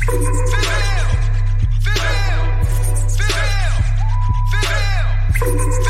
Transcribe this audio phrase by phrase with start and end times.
[0.00, 0.24] Female,
[1.82, 2.46] female,
[3.08, 3.74] female,
[5.44, 5.81] female.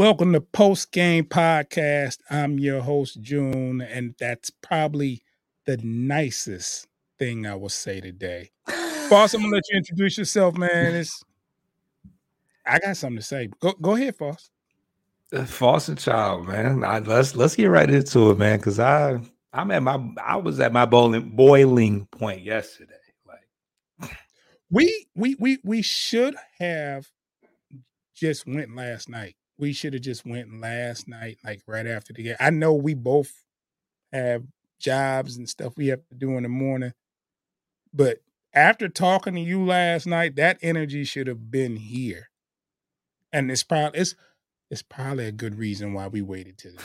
[0.00, 2.20] Welcome to Post Game Podcast.
[2.30, 5.22] I'm your host, June, and that's probably
[5.66, 8.50] the nicest thing I will say today.
[9.10, 10.94] Foss, I'm gonna let you introduce yourself, man.
[10.94, 11.22] It's
[12.64, 13.50] I got something to say.
[13.60, 14.48] Go go ahead, Foss.
[15.34, 16.82] Uh, Foss and child, man.
[16.82, 18.56] I, let's let's get right into it, man.
[18.56, 19.20] Because I
[19.52, 22.94] I'm at my I was at my boiling boiling point yesterday.
[23.28, 24.10] Like
[24.70, 27.06] we we we we should have
[28.14, 32.22] just went last night we should have just went last night, like right after the
[32.22, 32.36] game.
[32.40, 33.44] I know we both
[34.12, 34.44] have
[34.78, 36.94] jobs and stuff we have to do in the morning,
[37.92, 38.18] but
[38.52, 42.30] after talking to you last night, that energy should have been here.
[43.32, 44.16] And it's probably it's
[44.70, 46.84] it's probably a good reason why we waited till today.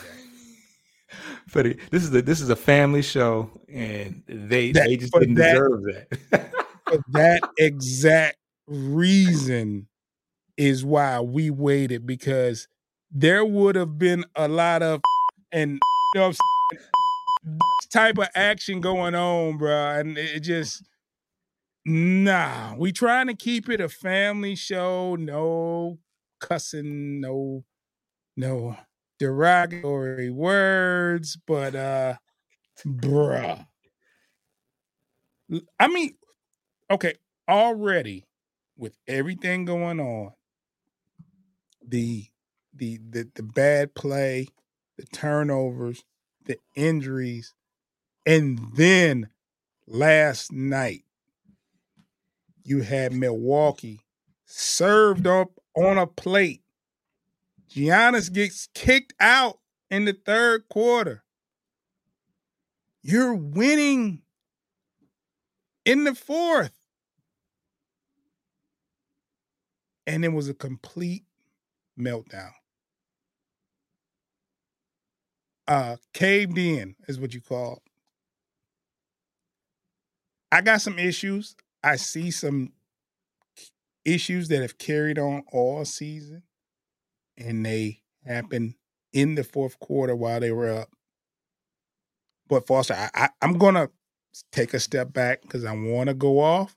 [1.52, 5.36] But this is a this is a family show, and they that, they just didn't
[5.36, 6.52] that, deserve that.
[6.84, 8.36] for that exact
[8.66, 9.86] reason,
[10.56, 12.68] is why we waited because
[13.10, 15.00] there would have been a lot of
[15.52, 15.78] and
[16.14, 16.32] you know,
[17.92, 19.98] type of action going on, bro.
[19.98, 20.82] And it just
[21.84, 22.74] nah.
[22.76, 25.16] We trying to keep it a family show.
[25.16, 25.98] No
[26.40, 27.64] cussing, no,
[28.36, 28.76] no
[29.18, 32.14] derogatory words, but uh
[32.86, 33.66] bruh.
[35.78, 36.16] I mean,
[36.90, 37.14] okay,
[37.48, 38.24] already
[38.76, 40.32] with everything going on,
[41.86, 42.26] the
[42.74, 44.48] the the the bad play,
[44.96, 46.04] the turnovers,
[46.44, 47.54] the injuries,
[48.24, 49.28] and then
[49.86, 51.04] last night
[52.64, 54.00] you had Milwaukee
[54.44, 56.62] served up on a plate.
[57.70, 59.58] Giannis gets kicked out
[59.90, 61.22] in the third quarter.
[63.02, 64.22] You're winning
[65.84, 66.72] in the fourth.
[70.06, 71.25] And it was a complete
[71.98, 72.50] meltdown.
[75.68, 77.82] Uh, caved in is what you call.
[80.52, 81.56] I got some issues.
[81.82, 82.72] I see some
[84.04, 86.42] issues that have carried on all season,
[87.36, 88.74] and they happened
[89.12, 90.88] in the fourth quarter while they were up.
[92.48, 93.90] But Foster, I, I, I'm gonna
[94.52, 96.76] take a step back because I want to go off,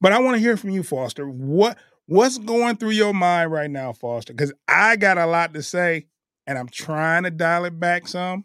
[0.00, 1.28] but I want to hear from you, Foster.
[1.28, 4.32] What What's going through your mind right now, Foster?
[4.32, 6.06] Because I got a lot to say,
[6.46, 8.44] and I'm trying to dial it back some.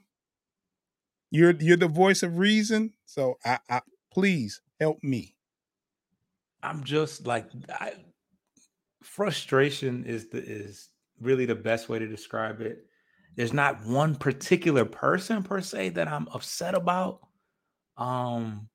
[1.32, 3.82] You're you're the voice of reason, so I, I
[4.14, 5.36] please help me.
[6.64, 7.94] I'm just like I,
[9.04, 10.90] frustration is the is
[11.20, 12.86] really the best way to describe it.
[13.36, 17.20] There's not one particular person per se that I'm upset about.
[17.98, 18.70] Um,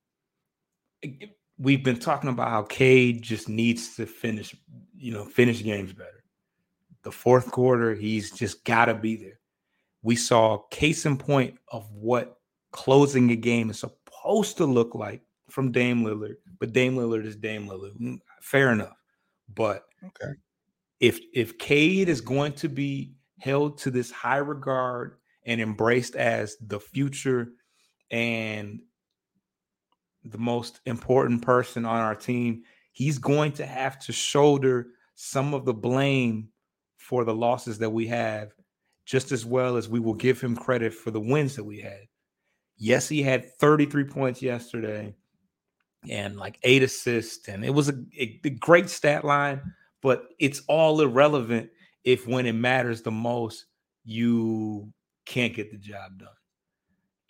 [1.63, 4.55] we've been talking about how Cade just needs to finish,
[4.97, 6.25] you know, finish games better.
[7.05, 9.39] The fourth quarter, he's just got to be there.
[10.03, 12.39] We saw case in point of what
[12.73, 17.37] closing a game is supposed to look like from Dame Lillard, but Dame Lillard is
[17.37, 17.97] Dame Lillard.
[18.01, 18.97] Mm, fair enough.
[19.55, 20.33] But okay.
[20.99, 26.57] if if Cade is going to be held to this high regard and embraced as
[26.61, 27.49] the future
[28.11, 28.81] and
[30.25, 35.65] the most important person on our team, he's going to have to shoulder some of
[35.65, 36.49] the blame
[36.97, 38.53] for the losses that we have,
[39.05, 42.07] just as well as we will give him credit for the wins that we had.
[42.77, 45.15] Yes, he had 33 points yesterday
[46.09, 49.61] and like eight assists, and it was a, a, great stat line,
[50.03, 51.71] but it's all irrelevant
[52.03, 53.67] if when it matters the most,
[54.05, 54.93] you
[55.27, 56.29] can't get the job done.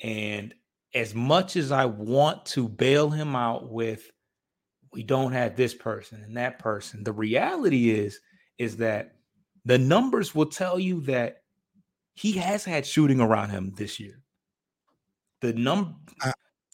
[0.02, 0.54] And
[0.94, 4.10] as much as I want to bail him out with,
[4.92, 8.20] we don't have this person and that person, the reality is,
[8.58, 9.16] is that
[9.64, 11.42] the numbers will tell you that
[12.14, 14.20] he has had shooting around him this year.
[15.40, 15.94] The number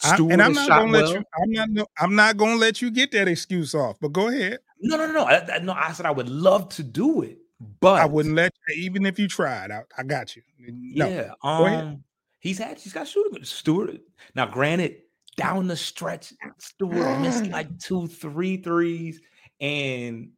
[0.02, 1.02] and I'm not gonna well.
[1.02, 1.24] let you.
[1.42, 1.88] I'm not.
[1.98, 3.96] I'm not gonna let you get that excuse off.
[4.00, 4.58] But go ahead.
[4.80, 5.24] No, no, no, no.
[5.24, 7.38] I, no, I said I would love to do it,
[7.80, 9.70] but I wouldn't let you, even if you tried.
[9.70, 10.42] I, I got you.
[10.58, 11.32] No, yeah.
[11.42, 12.04] Um,
[12.48, 12.78] he's had.
[12.78, 13.44] He's got shooting.
[13.44, 14.00] Stewart.
[14.34, 14.96] Now, granted,
[15.36, 19.20] down the stretch, Stewart missed like two, three threes,
[19.60, 20.30] and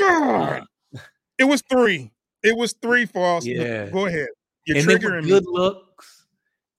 [0.00, 0.60] uh,
[1.38, 2.12] it was three.
[2.42, 3.46] It was three for us.
[3.46, 3.88] Yeah.
[3.88, 4.28] Go ahead.
[4.66, 5.50] You're and triggering good me.
[5.52, 6.26] looks,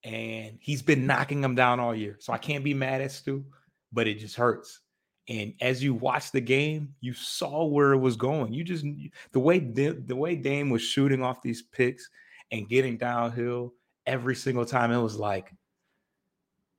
[0.04, 2.18] and he's been knocking them down all year.
[2.20, 3.44] So I can't be mad at Stu,
[3.92, 4.81] but it just hurts.
[5.28, 8.54] And as you watch the game, you saw where it was going.
[8.54, 8.86] You just
[9.31, 12.08] the way the way Dame was shooting off these picks
[12.52, 13.74] and getting downhill
[14.06, 14.92] every single time.
[14.92, 15.54] It was like,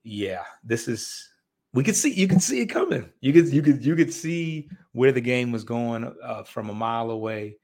[0.03, 1.29] yeah, this is.
[1.73, 3.11] We could see you could see it coming.
[3.21, 6.75] You could you could you could see where the game was going uh, from a
[6.75, 7.59] mile away,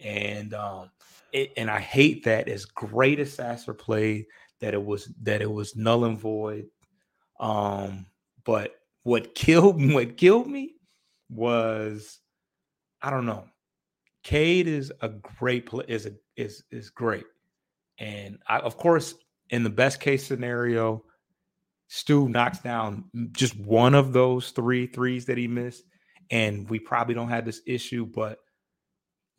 [0.00, 0.90] and um,
[1.32, 4.26] it, and I hate that as great as Sasser played,
[4.60, 6.66] that it was that it was null and void.
[7.40, 8.06] Um,
[8.44, 10.74] but what killed what killed me
[11.30, 12.20] was
[13.02, 13.44] I don't know.
[14.22, 17.24] Cade is a great play is a is is great.
[17.98, 19.14] And I, of course,
[19.50, 21.04] in the best case scenario,
[21.88, 25.84] Stu knocks down just one of those three threes that he missed,
[26.30, 28.06] and we probably don't have this issue.
[28.06, 28.38] But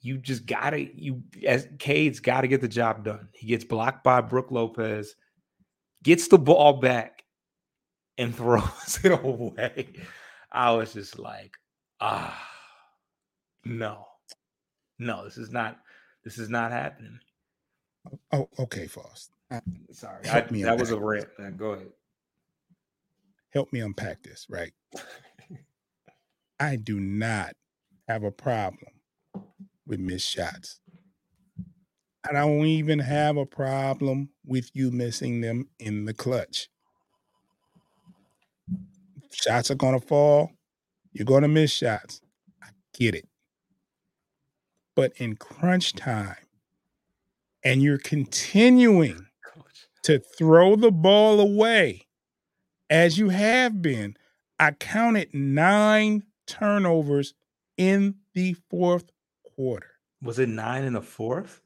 [0.02, 3.28] you just gotta you as Cade's got to get the job done.
[3.34, 5.16] He gets blocked by Brook Lopez,
[6.04, 7.24] gets the ball back,
[8.18, 9.88] and throws it away.
[10.51, 11.58] I was just like,
[12.00, 12.50] ah,
[13.66, 14.06] no,
[15.00, 15.80] no, this is not,
[16.24, 17.19] this is not happening.
[18.31, 19.30] Oh, okay, Foss.
[19.52, 19.60] Uh,
[19.92, 21.28] sorry, I, that was a rant.
[21.57, 21.92] Go ahead.
[23.54, 24.74] Help me unpack this, right?
[26.60, 27.54] I do not
[28.07, 28.92] have a problem
[29.86, 30.80] with missed shots.
[32.28, 36.69] I don't even have a problem with you missing them in the clutch.
[39.31, 40.51] Shots are going to fall.
[41.13, 42.22] You're going to miss shots.
[42.63, 42.68] I
[42.98, 43.28] get it.
[44.96, 46.36] But in crunch time,
[47.65, 49.25] and you're continuing
[50.03, 52.06] to throw the ball away
[52.89, 54.15] as you have been,
[54.59, 57.33] I counted nine turnovers
[57.77, 59.12] in the fourth
[59.56, 59.91] quarter.
[60.21, 61.62] Was it nine in the fourth?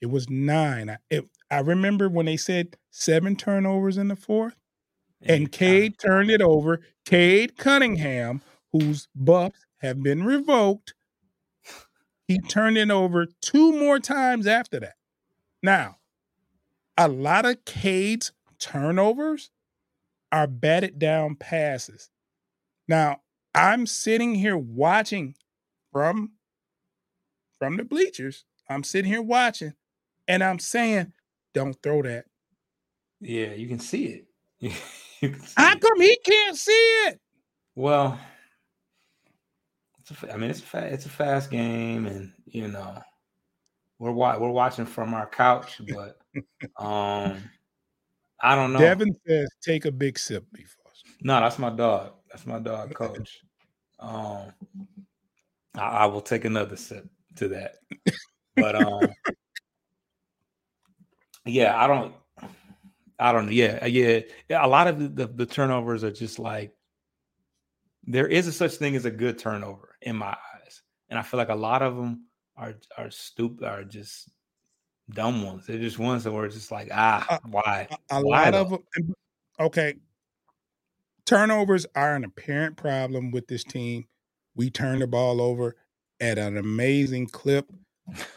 [0.00, 0.90] It was nine.
[0.90, 4.56] I, it, I remember when they said seven turnovers in the fourth,
[5.22, 6.80] and Cade turned it over.
[7.04, 8.40] Cade Cunningham,
[8.72, 10.94] whose buffs have been revoked,
[12.26, 14.94] he turned it over two more times after that.
[15.62, 15.96] Now,
[16.96, 19.50] a lot of Cade's turnovers
[20.32, 22.10] are batted down passes.
[22.88, 23.20] Now,
[23.54, 25.34] I'm sitting here watching
[25.92, 26.32] from
[27.58, 28.44] from the bleachers.
[28.68, 29.74] I'm sitting here watching
[30.28, 31.12] and I'm saying,
[31.52, 32.26] don't throw that.
[33.20, 34.22] Yeah, you can see
[34.60, 34.72] it.
[35.20, 36.72] see How come he can't see
[37.06, 37.20] it?
[37.74, 38.18] Well,
[39.98, 43.02] it's a, I mean, it's a fa- it's a fast game, and you know,
[44.00, 46.18] we're wa- we're watching from our couch, but
[46.82, 47.38] um,
[48.40, 48.78] I don't know.
[48.78, 50.90] Devin says, "Take a big sip before."
[51.20, 52.14] No, that's my dog.
[52.30, 53.42] That's my dog, Coach.
[54.00, 54.52] Um,
[55.74, 57.74] I, I will take another sip to that,
[58.56, 59.12] but um,
[61.44, 62.14] yeah, I don't.
[63.18, 63.52] I don't know.
[63.52, 64.20] Yeah, yeah.
[64.50, 66.72] A lot of the, the, the, turnovers are just like
[68.06, 70.80] there is a such thing as a good turnover in my eyes,
[71.10, 72.24] and I feel like a lot of them
[72.60, 74.30] are are stupid, are just
[75.10, 75.66] dumb ones.
[75.66, 77.88] They're just ones that were just like, ah, uh, why?
[78.10, 78.60] A, a why lot though?
[78.60, 79.14] of them.
[79.58, 79.94] Okay,
[81.24, 84.06] turnovers are an apparent problem with this team.
[84.54, 85.74] We turn the ball over
[86.20, 87.66] at an amazing clip.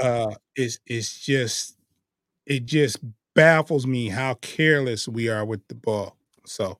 [0.00, 1.76] uh, it's it's just
[2.46, 2.98] it just
[3.34, 6.16] baffles me how careless we are with the ball.
[6.46, 6.78] So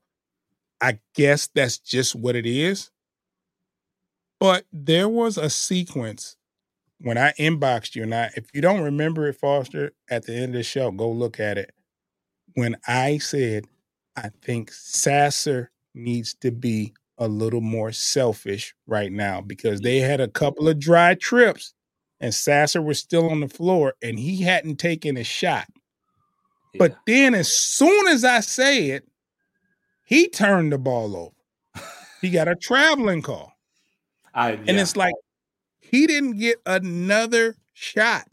[0.80, 2.90] I guess that's just what it is.
[4.38, 6.36] But there was a sequence
[7.00, 10.46] when I inboxed you, and I, if you don't remember it, Foster, at the end
[10.46, 11.72] of the show, go look at it.
[12.54, 13.66] When I said,
[14.16, 20.20] I think Sasser needs to be a little more selfish right now because they had
[20.20, 21.74] a couple of dry trips
[22.20, 25.66] and Sasser was still on the floor and he hadn't taken a shot.
[26.74, 26.78] Yeah.
[26.78, 29.08] But then as soon as I say it,
[30.04, 31.86] he turned the ball over.
[32.20, 33.52] he got a traveling call.
[34.34, 34.58] I, yeah.
[34.68, 35.14] And it's like
[35.90, 38.28] he didn't get another shot.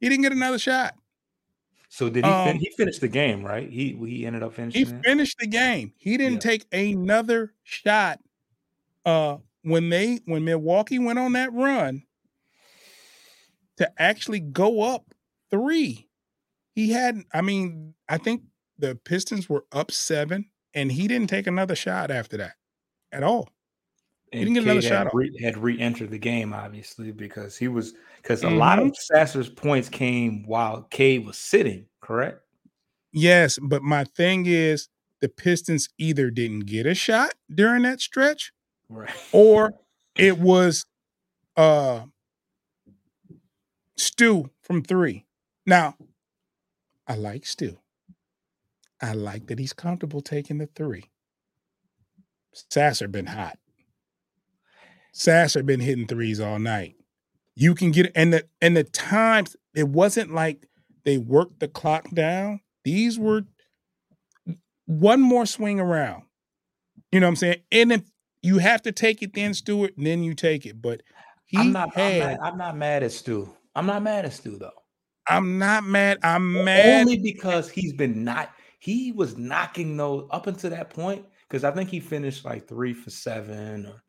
[0.00, 0.94] He didn't get another shot.
[1.88, 2.30] So did he?
[2.30, 3.70] Um, fin- he finished the game, right?
[3.70, 4.84] He he ended up finishing.
[4.84, 5.04] He it?
[5.04, 5.92] finished the game.
[5.96, 6.50] He didn't yeah.
[6.50, 8.18] take another shot.
[9.06, 12.02] Uh, when they when Milwaukee went on that run
[13.76, 15.14] to actually go up
[15.50, 16.08] three,
[16.74, 17.22] he had.
[17.32, 18.42] I mean, I think
[18.76, 22.54] the Pistons were up seven, and he didn't take another shot after that
[23.12, 23.48] at all.
[24.32, 25.14] And he didn't get another shot.
[25.14, 28.54] Re- had re-entered the game, obviously, because he was because mm-hmm.
[28.54, 29.14] a lot of mm-hmm.
[29.16, 31.86] Sasser's points came while Cade was sitting.
[32.00, 32.40] Correct.
[33.12, 34.88] Yes, but my thing is
[35.20, 38.52] the Pistons either didn't get a shot during that stretch,
[38.88, 39.74] right, or
[40.16, 40.84] it was
[41.56, 42.02] uh
[43.96, 45.24] Stu from three.
[45.66, 45.96] Now,
[47.06, 47.78] I like Stu.
[49.00, 51.04] I like that he's comfortable taking the three.
[52.52, 53.58] Sasser been hot.
[55.12, 56.94] Sasser been hitting threes all night.
[57.54, 60.66] You can get and the and the times it wasn't like
[61.04, 62.60] they worked the clock down.
[62.84, 63.42] These were
[64.86, 66.22] one more swing around.
[67.12, 67.56] You know what I'm saying?
[67.72, 68.02] And if
[68.42, 70.80] you have to take it then, Stewart, then you take it.
[70.80, 71.02] But
[71.56, 73.48] I'm not, had, I'm not, I'm not mad at Stu.
[73.74, 74.70] I'm not mad at Stu though.
[75.28, 76.18] I'm not mad.
[76.22, 78.50] I'm mad only because he's been not.
[78.80, 82.94] He was knocking those up until that point because I think he finished like three
[82.94, 84.02] for seven or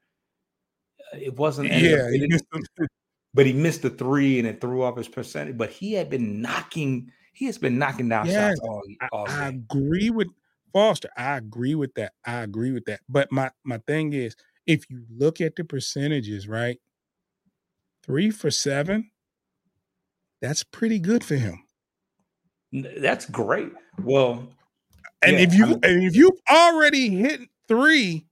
[1.13, 1.69] it wasn't.
[1.69, 2.41] Yeah, it,
[3.33, 5.57] but he missed the three and it threw off his percentage.
[5.57, 7.11] But he had been knocking.
[7.33, 8.83] He has been knocking down yes, shots all.
[9.11, 10.27] all I, I agree with
[10.73, 11.09] Foster.
[11.17, 12.13] I agree with that.
[12.25, 13.01] I agree with that.
[13.07, 14.35] But my my thing is,
[14.65, 16.79] if you look at the percentages, right,
[18.03, 19.11] three for seven,
[20.41, 21.63] that's pretty good for him.
[22.71, 23.71] That's great.
[24.03, 24.47] Well,
[25.21, 28.25] and yeah, if you I and if you've already hit three,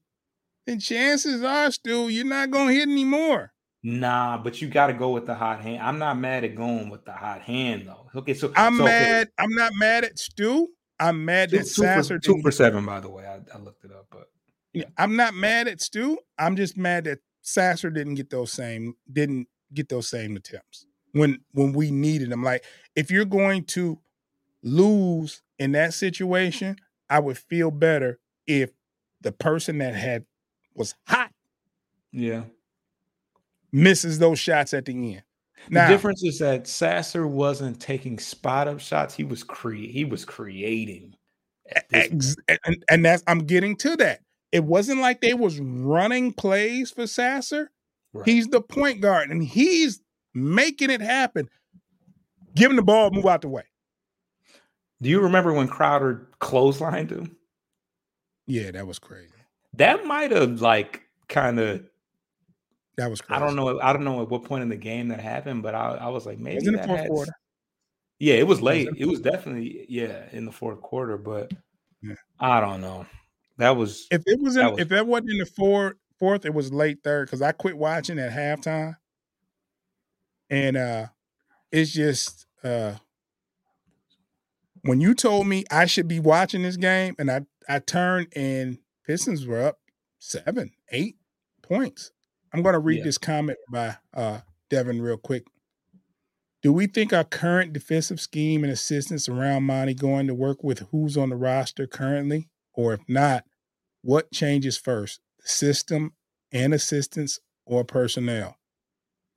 [0.67, 3.53] then chances are still you're not gonna hit anymore.
[3.83, 5.81] Nah, but you got to go with the hot hand.
[5.81, 8.09] I'm not mad at going with the hot hand though.
[8.19, 9.27] Okay, so I'm so, mad.
[9.27, 9.31] Okay.
[9.39, 10.67] I'm not mad at Stu.
[10.99, 12.85] I'm mad two, that two Sasser for, two for seven.
[12.85, 14.25] By the way, I, I looked it up, but
[14.73, 14.85] yeah.
[14.97, 16.17] I'm not mad at Stu.
[16.37, 21.39] I'm just mad that Sasser didn't get those same didn't get those same attempts when
[21.53, 22.43] when we needed them.
[22.43, 23.99] Like if you're going to
[24.63, 26.75] lose in that situation,
[27.09, 28.71] I would feel better if
[29.21, 30.25] the person that had
[30.77, 31.31] was hot.
[32.11, 32.43] Yeah.
[33.71, 35.23] Misses those shots at the end.
[35.69, 39.13] Now, the difference is that Sasser wasn't taking spot up shots.
[39.13, 41.15] He was cre- he was creating.
[41.91, 44.21] Ex- and, and that's I'm getting to that.
[44.53, 47.69] It wasn't like they was running plays for Sasser.
[48.13, 48.25] Right.
[48.25, 49.99] He's the point guard and he's
[50.33, 51.49] making it happen.
[52.55, 53.63] Give him the ball, move out the way.
[55.01, 57.35] Do you remember when Crowder clotheslined him?
[58.47, 59.36] Yeah, that was crazy
[59.77, 61.83] that might have like kind of
[62.97, 63.41] that was crazy.
[63.41, 63.79] I don't know.
[63.79, 66.25] I don't know at what point in the game that happened, but I, I was
[66.25, 67.31] like, maybe was in the fourth had, quarter.
[68.19, 68.87] Yeah, it was late.
[68.87, 71.51] It was, it was definitely yeah in the fourth quarter, but
[72.01, 72.15] yeah.
[72.39, 73.05] I don't know.
[73.57, 76.53] That was if it was, in, was if that wasn't in the fourth fourth, it
[76.53, 78.95] was late third because I quit watching at halftime,
[80.49, 81.07] and uh
[81.71, 82.93] it's just uh
[84.81, 88.79] when you told me I should be watching this game, and I I turned and
[89.07, 89.79] Pistons were up
[90.19, 91.15] seven, eight
[91.63, 92.11] points.
[92.53, 93.03] I'm going to read yeah.
[93.05, 95.45] this comment by uh, Devin real quick.
[96.61, 100.87] Do we think our current defensive scheme and assistance around Monty going to work with
[100.91, 102.49] who's on the roster currently?
[102.73, 103.45] Or if not,
[104.01, 106.11] what changes first, the system
[106.51, 108.57] and assistance or personnel?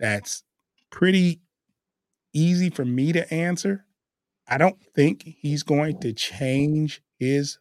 [0.00, 0.42] That's
[0.90, 1.42] pretty
[2.32, 3.84] easy for me to answer.
[4.48, 7.58] I don't think he's going to change his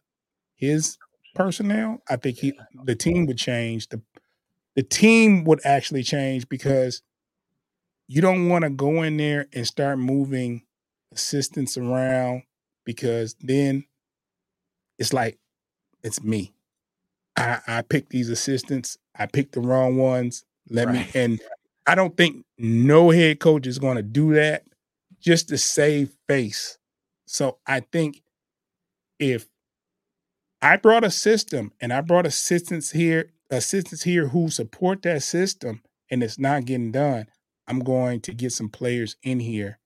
[0.56, 0.98] his
[1.34, 2.52] personnel, I think he
[2.84, 3.88] the team would change.
[3.88, 4.00] The
[4.76, 7.02] the team would actually change because
[8.06, 10.62] you don't want to go in there and start moving
[11.12, 12.42] assistants around
[12.84, 13.84] because then
[14.98, 15.38] it's like
[16.02, 16.52] it's me.
[17.36, 18.98] I, I picked these assistants.
[19.16, 20.44] I picked the wrong ones.
[20.68, 21.14] Let right.
[21.14, 21.40] me and
[21.86, 24.64] I don't think no head coach is going to do that
[25.20, 26.78] just to save face.
[27.26, 28.22] So I think
[29.18, 29.49] if
[30.62, 35.82] I brought a system and I brought assistants here, assistants here who support that system
[36.10, 37.26] and it's not getting done.
[37.66, 39.78] I'm going to get some players in here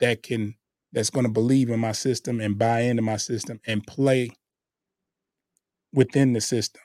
[0.00, 0.54] that can
[0.92, 4.30] that's going to believe in my system and buy into my system and play
[5.92, 6.82] within the system.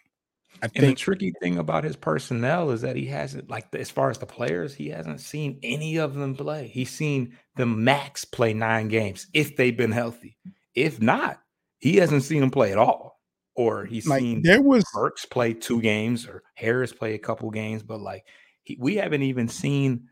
[0.62, 4.10] I and the tricky thing about his personnel is that he hasn't, like, as far
[4.10, 6.68] as the players, he hasn't seen any of them play.
[6.68, 10.38] He's seen the max play nine games if they've been healthy.
[10.74, 11.42] If not,
[11.80, 13.20] he hasn't seen them play at all.
[13.56, 17.50] Or he's like, seen there was Burks play two games or Harris play a couple
[17.50, 18.24] games, but like
[18.62, 20.08] he, we haven't even seen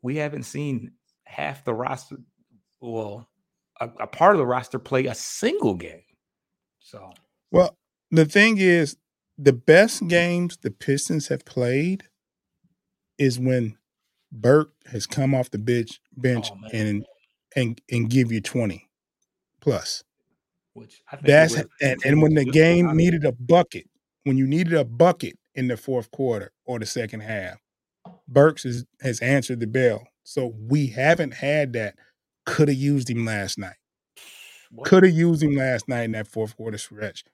[0.00, 0.92] we haven't seen
[1.24, 2.16] half the roster.
[2.80, 3.28] Well,
[3.78, 6.02] a, a part of the roster play a single game.
[6.78, 7.12] So
[7.50, 7.76] well,
[8.10, 8.96] the thing is,
[9.36, 12.04] the best games the Pistons have played
[13.18, 13.76] is when
[14.32, 17.04] Burke has come off the bench bench oh, and
[17.54, 18.88] and and give you 20
[19.60, 20.04] plus.
[20.78, 23.86] Which that's and, and when the game needed a bucket,
[24.24, 27.58] when you needed a bucket in the fourth quarter or the second half,
[28.28, 30.06] Burks is, has answered the bell.
[30.24, 31.94] So we haven't had that.
[32.46, 33.76] Could have used him last night.
[34.84, 37.24] Could have used him last night in that fourth quarter stretch.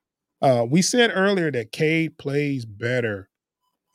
[0.40, 3.28] Uh, we said earlier that Cade plays better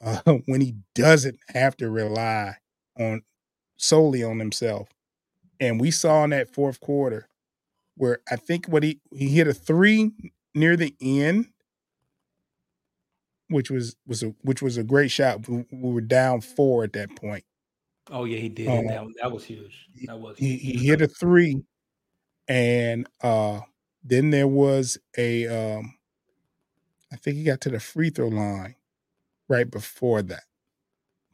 [0.03, 2.55] uh, when he doesn't have to rely
[2.97, 3.21] on
[3.77, 4.89] solely on himself.
[5.59, 7.28] And we saw in that fourth quarter
[7.99, 10.11] where I think what he he hit a three
[10.55, 11.47] near the end,
[13.49, 15.47] which was was a which was a great shot.
[15.49, 17.43] We, we were down four at that point.
[18.09, 18.69] Oh yeah, he did.
[18.69, 19.89] Um, that, that was huge.
[20.05, 21.61] That was he, he hit a three,
[22.47, 23.59] and uh
[24.01, 25.93] then there was a um
[27.11, 28.75] I think he got to the free throw line
[29.49, 30.43] right before that.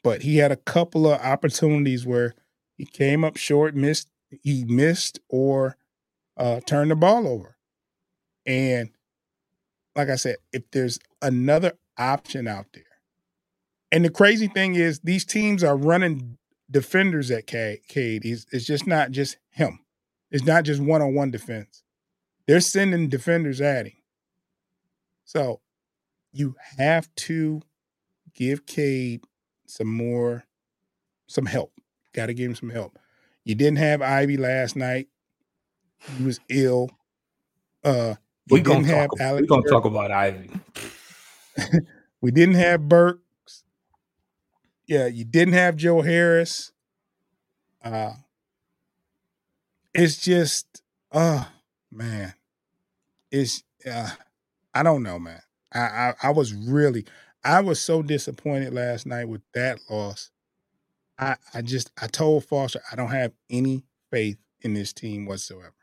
[0.04, 2.34] But he had a couple of opportunities where
[2.78, 5.78] he came up short, missed, he missed or
[6.38, 7.58] uh, turned the ball over.
[8.46, 8.90] And
[9.96, 12.84] like I said, if there's another option out there,
[13.92, 16.38] and the crazy thing is, these teams are running
[16.70, 17.82] defenders at Cade.
[18.26, 19.80] It's, it's just not just him.
[20.32, 21.84] It's not just one on one defense.
[22.48, 23.94] They're sending defenders at him.
[25.24, 25.62] So
[26.34, 27.62] you have to
[28.34, 29.24] give Cade
[29.66, 30.44] some more,
[31.28, 31.72] some help.
[32.14, 33.00] Got to give him some help.
[33.44, 35.08] You didn't have Ivy last night.
[36.00, 36.90] He was ill.
[37.84, 38.16] Uh,
[38.50, 39.42] we didn't have talk, Alex.
[39.42, 40.50] We're gonna talk about Ivy.
[42.22, 43.64] we didn't have Burks.
[44.88, 46.72] Yeah, you didn't have Joe Harris.
[47.84, 48.14] Uh,
[49.94, 50.82] it's just,
[51.12, 51.48] oh
[51.92, 52.34] man,
[53.32, 53.64] it's.
[53.90, 54.10] Uh,
[54.74, 55.42] I don't know, man.
[55.74, 57.06] I, I, I was really
[57.46, 60.32] I was so disappointed last night with that loss.
[61.20, 65.74] I I just I told Foster I don't have any faith in this team whatsoever.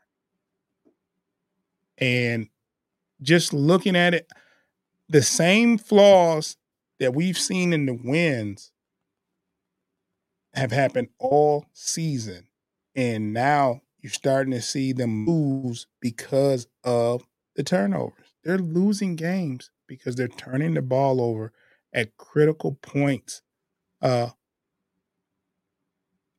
[2.03, 2.49] And
[3.21, 4.29] just looking at it,
[5.07, 6.57] the same flaws
[6.99, 8.73] that we've seen in the wins
[10.53, 12.47] have happened all season.
[12.93, 17.23] And now you're starting to see them lose because of
[17.55, 18.33] the turnovers.
[18.43, 21.53] They're losing games because they're turning the ball over
[21.93, 23.41] at critical points.
[24.01, 24.31] Uh,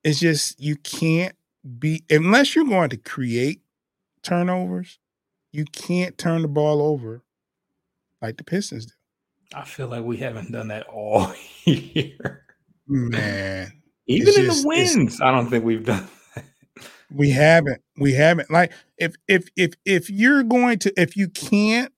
[0.03, 1.35] it's just you can't
[1.79, 3.62] be unless you're going to create
[4.22, 4.98] turnovers.
[5.54, 7.22] You can't turn the ball over
[8.20, 8.92] like the Pistons do.
[9.54, 11.32] I feel like we haven't done that all
[11.64, 12.44] year.
[12.88, 13.72] Man.
[14.08, 16.44] Even in just, the wins, I don't think we've done that.
[17.14, 17.80] We haven't.
[17.96, 18.50] We haven't.
[18.50, 21.92] Like if if if if you're going to if you can't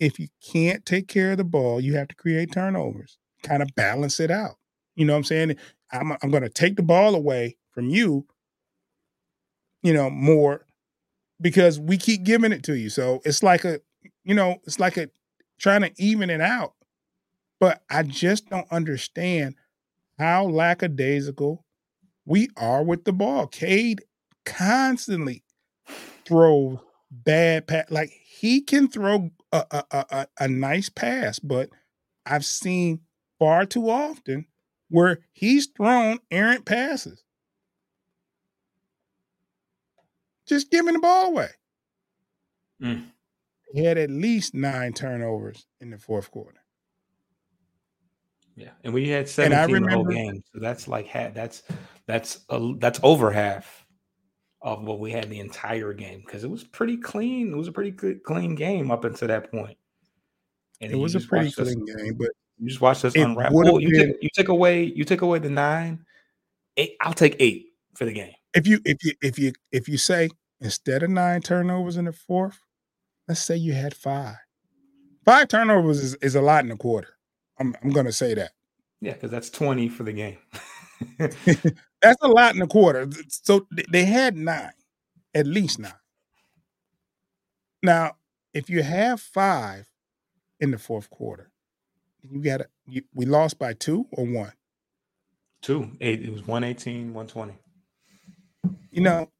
[0.00, 3.68] if you can't take care of the ball, you have to create turnovers, kind of
[3.76, 4.56] balance it out.
[4.96, 5.56] You know what I'm saying?
[5.92, 8.26] I'm, I'm going to take the ball away from you,
[9.84, 10.66] you know, more
[11.40, 12.90] because we keep giving it to you.
[12.90, 13.80] So it's like a,
[14.24, 15.08] you know, it's like a
[15.58, 16.74] trying to even it out.
[17.60, 19.56] But I just don't understand
[20.18, 21.64] how lackadaisical
[22.24, 23.46] we are with the ball.
[23.46, 24.02] Cade
[24.44, 25.42] constantly
[26.24, 26.78] throws
[27.10, 27.90] bad pass.
[27.90, 31.70] Like he can throw a, a, a, a nice pass, but
[32.26, 33.00] I've seen
[33.38, 34.46] far too often
[34.88, 37.24] where he's thrown errant passes.
[40.48, 41.48] Just giving the ball away.
[42.82, 43.06] Mm.
[43.72, 46.58] He had at least nine turnovers in the fourth quarter.
[48.56, 51.62] Yeah, and we had seventeen remember, the whole game, so that's like that's
[52.06, 53.86] that's a, that's over half
[54.62, 57.52] of what we had the entire game because it was pretty clean.
[57.52, 59.76] It was a pretty good, clean game up until that point.
[60.80, 63.52] And it was a pretty clean us, game, but you just watched us unwrap.
[63.54, 66.04] Oh, you been, take you take away you take away the nine.
[66.76, 68.34] Eight, I'll take eight for the game.
[68.54, 70.30] If you if you if you if you say
[70.60, 72.60] instead of nine turnovers in the fourth,
[73.26, 74.36] let's say you had five.
[75.24, 77.16] Five turnovers is, is a lot in a quarter.
[77.58, 78.52] I'm I'm gonna say that.
[79.00, 80.38] Yeah, because that's twenty for the game.
[82.00, 83.08] That's a lot in a quarter.
[83.28, 84.70] So they had nine,
[85.34, 85.92] at least nine.
[87.82, 88.16] Now,
[88.54, 89.86] if you have five,
[90.60, 91.50] in the fourth quarter.
[92.28, 93.04] You got it.
[93.14, 94.52] We lost by two or one.
[95.62, 95.92] Two.
[96.00, 96.22] Eight.
[96.22, 97.58] It was 118, 120.
[98.90, 99.30] You know,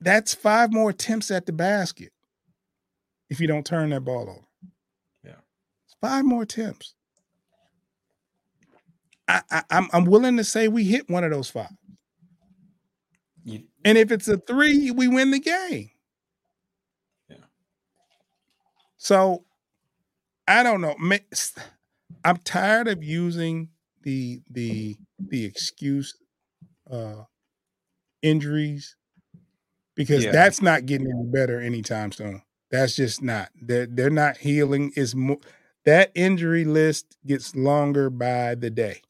[0.00, 2.12] that's five more attempts at the basket
[3.30, 4.46] if you don't turn that ball over.
[5.24, 5.40] Yeah.
[6.00, 6.94] Five more attempts.
[9.28, 11.70] I, I, I'm I'm willing to say we hit one of those five.
[13.44, 15.90] You, and if it's a three, we win the game.
[17.28, 17.36] Yeah.
[18.96, 19.44] So
[20.46, 20.96] I don't know.
[22.24, 23.70] I'm tired of using
[24.02, 26.16] the the the excuse
[26.90, 27.22] uh
[28.22, 28.96] injuries
[29.94, 30.32] because yeah.
[30.32, 32.42] that's not getting any better anytime soon.
[32.70, 33.50] That's just not.
[33.60, 34.92] They're they're not healing.
[34.96, 35.38] Is more
[35.84, 39.02] that injury list gets longer by the day.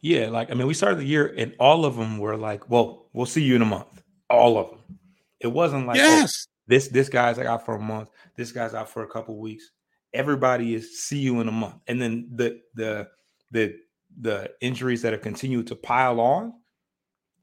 [0.00, 3.06] Yeah, like I mean, we started the year and all of them were like, "Well,
[3.12, 4.98] we'll see you in a month." All of them.
[5.38, 8.08] It wasn't like, oh, "Yes, oh, this this guy's like out for a month.
[8.36, 9.70] This guy's out for a couple weeks."
[10.12, 13.08] Everybody is see you in a month, and then the the
[13.52, 13.78] the
[14.20, 16.52] the injuries that have continued to pile on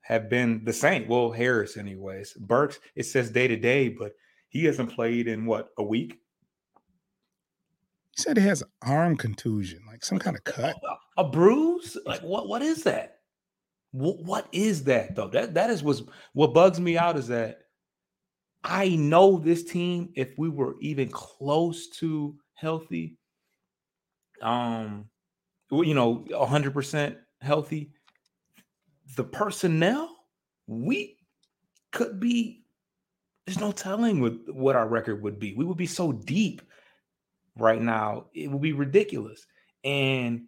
[0.09, 1.07] have been the same.
[1.07, 2.33] Well, Harris, anyways.
[2.33, 4.13] Burks, it says day to day, but
[4.49, 6.17] he hasn't played in what a week.
[8.15, 10.75] He said he has arm contusion, like some kind of cut.
[11.17, 11.95] A, a bruise?
[12.07, 12.47] Like what?
[12.49, 13.17] What is that?
[13.91, 15.29] What, what is that though?
[15.29, 16.01] That that is what's
[16.33, 17.59] what bugs me out is that
[18.63, 20.09] I know this team.
[20.15, 23.17] If we were even close to healthy,
[24.41, 25.05] um,
[25.71, 27.91] you know, hundred percent healthy,
[29.15, 30.15] the personnel
[30.67, 31.17] we
[31.91, 32.63] could be.
[33.45, 35.53] There's no telling what what our record would be.
[35.55, 36.61] We would be so deep
[37.59, 39.45] right now, it would be ridiculous.
[39.83, 40.45] And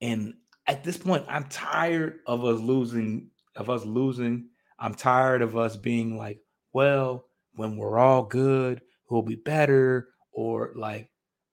[0.00, 0.34] and
[0.66, 4.48] at this point, I'm tired of us losing, of us losing.
[4.78, 6.40] I'm tired of us being like,
[6.72, 11.08] well, when we're all good, who'll be better, or like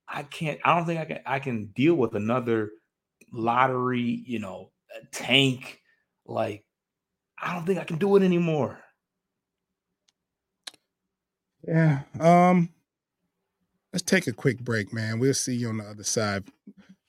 [0.07, 2.71] I can't, I don't think I can I can deal with another
[3.31, 4.71] lottery, you know,
[5.11, 5.78] tank.
[6.29, 6.63] Like,
[7.41, 8.79] I don't think I can do it anymore.
[11.67, 12.01] Yeah.
[12.19, 12.69] Um
[13.91, 15.19] let's take a quick break, man.
[15.19, 16.45] We'll see you on the other side.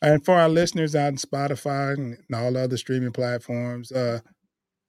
[0.03, 4.21] And for our listeners out in Spotify and all other streaming platforms, uh,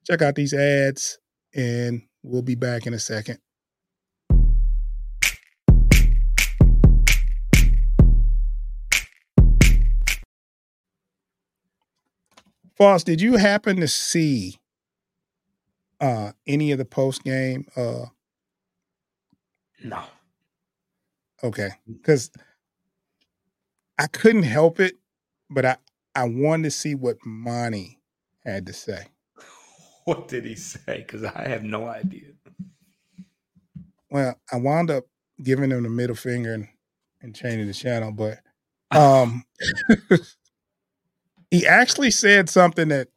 [0.06, 1.18] check out these ads
[1.54, 3.38] and we'll be back in a second.
[12.76, 14.58] Foss, did you happen to see
[16.00, 17.66] uh, any of the post game?
[17.76, 18.06] Uh,
[19.84, 20.02] no.
[21.42, 21.70] Okay.
[21.90, 22.30] Because
[23.98, 24.96] I couldn't help it,
[25.50, 25.76] but I,
[26.14, 28.00] I wanted to see what Monty
[28.44, 29.06] had to say.
[30.04, 31.04] What did he say?
[31.06, 32.32] Because I have no idea.
[34.10, 35.04] Well, I wound up
[35.40, 36.66] giving him the middle finger and,
[37.20, 38.40] and changing the channel, but
[38.90, 39.44] um
[41.52, 43.08] he actually said something that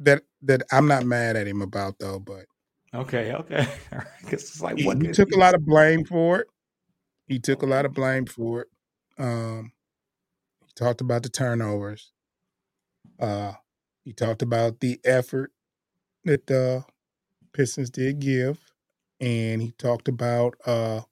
[0.00, 2.46] that that I'm not mad at him about though, but
[2.92, 3.68] okay, okay.
[4.28, 6.48] it's like what he, he took a lot of blame for it.
[7.28, 8.68] He took a lot of blame for it.
[9.18, 9.72] Um,
[10.66, 12.10] he talked about the turnovers.
[13.20, 13.52] Uh,
[14.04, 15.52] he talked about the effort
[16.24, 16.84] that the
[17.52, 18.58] Pistons did give,
[19.20, 21.02] and he talked about uh,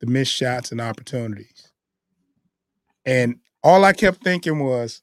[0.00, 1.70] the missed shots and opportunities.
[3.06, 5.01] And all I kept thinking was,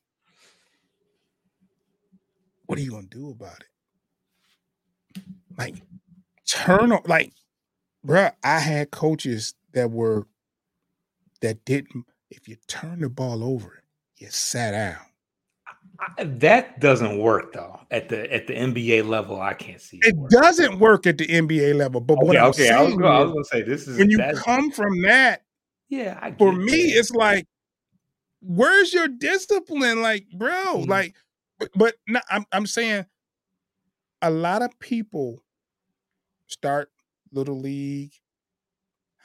[2.69, 3.61] what are you gonna do about
[5.15, 5.23] it?
[5.57, 5.81] Like
[6.47, 7.33] turn on like,
[8.05, 10.27] bruh, I had coaches that were
[11.41, 12.05] that didn't.
[12.29, 13.81] If you turn the ball over,
[14.17, 15.03] you sat down.
[15.99, 19.41] I, that doesn't work though at the at the NBA level.
[19.41, 20.13] I can't see it.
[20.13, 22.01] it doesn't work at the NBA level.
[22.01, 23.97] But okay, what I'm okay, saying I was, gonna, I was gonna say this is
[23.97, 25.41] when you come from that.
[25.89, 26.99] Yeah, for me, that.
[26.99, 27.47] it's like,
[28.43, 30.51] where's your discipline, like, bro?
[30.51, 30.89] Mm-hmm.
[30.89, 31.15] Like,
[31.59, 33.05] but, but no, I'm I'm saying,
[34.21, 35.43] a lot of people
[36.47, 36.89] start
[37.31, 38.13] little league,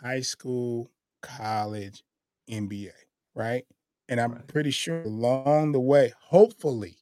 [0.00, 0.90] high school,
[1.22, 2.02] college,
[2.50, 2.90] NBA,
[3.34, 3.64] right?
[4.08, 4.46] And I'm right.
[4.46, 6.96] pretty sure along the way, hopefully,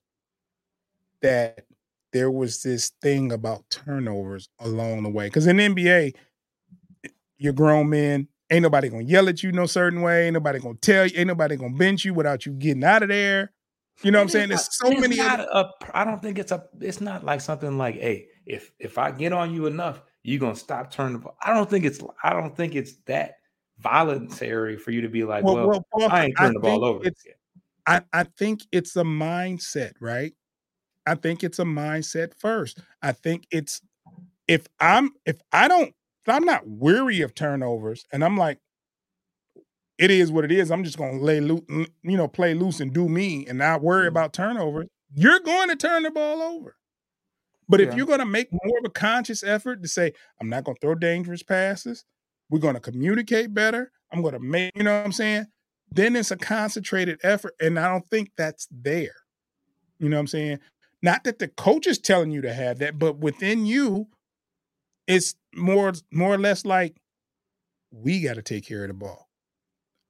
[1.20, 1.66] that
[2.12, 5.26] there was this thing about turnovers along the way.
[5.26, 6.14] Because in NBA,
[7.38, 8.28] you're grown men.
[8.50, 10.26] Ain't nobody gonna yell at you no certain way.
[10.26, 11.18] Ain't nobody gonna tell you.
[11.18, 13.50] Ain't nobody gonna bench you without you getting out of there.
[14.02, 14.48] You know what I'm saying?
[14.48, 15.20] There's so many.
[15.20, 15.46] Other...
[15.52, 16.64] A, I don't think it's a.
[16.80, 20.56] It's not like something like, hey, if if I get on you enough, you're gonna
[20.56, 21.22] stop turning.
[21.42, 23.36] I don't think it's I don't think it's that
[23.78, 26.84] voluntary for you to be like, well, well, well Paul, I ain't turning the ball
[26.84, 27.04] over.
[27.86, 30.32] I, I think it's a mindset, right?
[31.06, 32.80] I think it's a mindset first.
[33.02, 33.80] I think it's
[34.48, 38.58] if I'm if I don't if I'm not weary of turnovers and I'm like
[40.02, 40.70] it is what it is.
[40.70, 44.02] I'm just gonna lay loose, you know, play loose and do me and not worry
[44.02, 44.08] Mm-hmm.
[44.08, 44.88] about turnovers.
[45.14, 46.76] You're going to turn the ball over.
[47.68, 47.96] But if Yeah.
[47.96, 51.42] you're gonna make more of a conscious effort to say, I'm not gonna throw dangerous
[51.42, 52.04] passes,
[52.50, 55.46] we're gonna communicate better, I'm gonna make, you know what I'm saying?
[55.90, 57.54] Then it's a concentrated effort.
[57.60, 59.14] And I don't think that's there.
[59.98, 60.58] You know what I'm saying?
[61.02, 64.08] Not that the coach is telling you to have that, but within you,
[65.06, 66.96] it's more more or less like
[67.92, 69.28] we got to take care of the ball.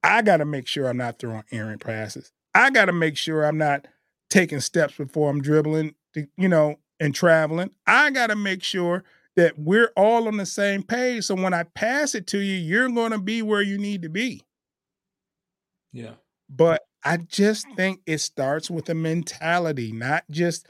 [0.03, 2.33] I got to make sure I'm not throwing errant passes.
[2.55, 3.87] I got to make sure I'm not
[4.31, 7.71] taking steps before I'm dribbling, to, you know, and traveling.
[7.87, 9.05] I got to make sure
[9.37, 11.25] that we're all on the same page.
[11.25, 14.09] So when I pass it to you, you're going to be where you need to
[14.09, 14.43] be.
[15.93, 16.15] Yeah.
[16.51, 20.67] But I just think it starts with a mentality, not just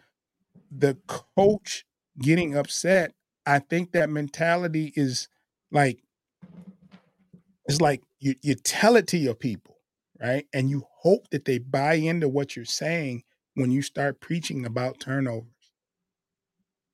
[0.71, 1.85] the coach
[2.19, 3.15] getting upset.
[3.45, 5.29] I think that mentality is
[5.71, 5.99] like
[7.73, 9.79] it's like you you tell it to your people,
[10.21, 10.47] right?
[10.53, 15.01] And you hope that they buy into what you're saying when you start preaching about
[15.01, 15.49] turnovers.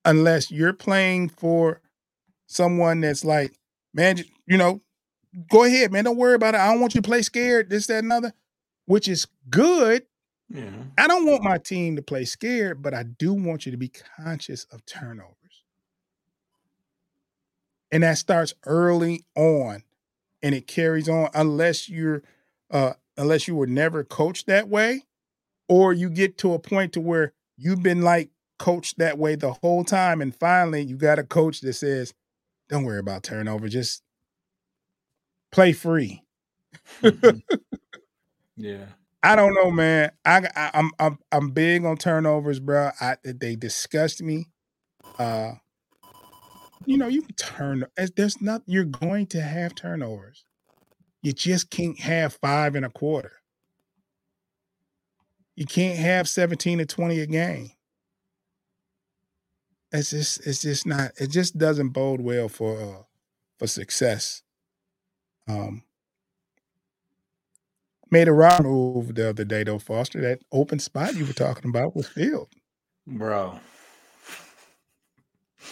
[0.04, 1.82] Unless you're playing for
[2.46, 3.52] someone that's like,
[3.92, 4.80] man, you know,
[5.50, 6.04] go ahead, man.
[6.04, 6.60] Don't worry about it.
[6.60, 8.32] I don't want you to play scared, this, that, and other,
[8.86, 10.06] which is good.
[10.48, 10.70] Yeah.
[10.96, 13.90] I don't want my team to play scared, but I do want you to be
[14.16, 15.34] conscious of turnovers.
[17.92, 19.82] And that starts early on
[20.42, 22.22] and it carries on unless you're
[22.70, 25.02] uh unless you were never coached that way
[25.68, 29.52] or you get to a point to where you've been like coached that way the
[29.54, 32.14] whole time and finally you got a coach that says
[32.68, 34.02] don't worry about turnover just
[35.50, 36.22] play free
[37.02, 37.42] Mhm.
[38.56, 38.86] yeah.
[39.22, 40.12] I don't know, man.
[40.24, 42.90] I, I I'm I'm I'm big on turnovers, bro.
[43.00, 44.46] I they disgust me.
[45.18, 45.52] Uh,
[46.86, 47.84] you know, you can turn.
[48.16, 48.62] There's not.
[48.66, 50.44] You're going to have turnovers.
[51.22, 53.32] You just can't have five and a quarter.
[55.56, 57.70] You can't have 17 to 20 a game.
[59.90, 61.12] It's just it's just not.
[61.18, 63.02] It just doesn't bode well for uh
[63.58, 64.42] for success.
[65.48, 65.82] Um,
[68.10, 70.20] made a right move the other day though, Foster.
[70.20, 72.48] That open spot you were talking about was filled.
[73.06, 73.58] Bro.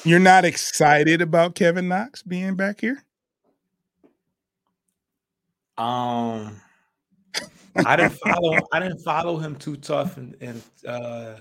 [0.05, 3.03] You're not excited about Kevin Knox being back here?
[5.79, 6.61] Um
[7.77, 11.35] I didn't follow I didn't follow him too tough and, and uh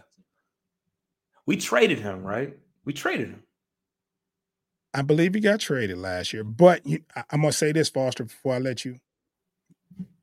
[1.45, 2.57] we traded him, right?
[2.85, 3.43] We traded him.
[4.93, 8.23] I believe he got traded last year, but you, I, I'm gonna say this, Foster,
[8.23, 8.97] before I let you.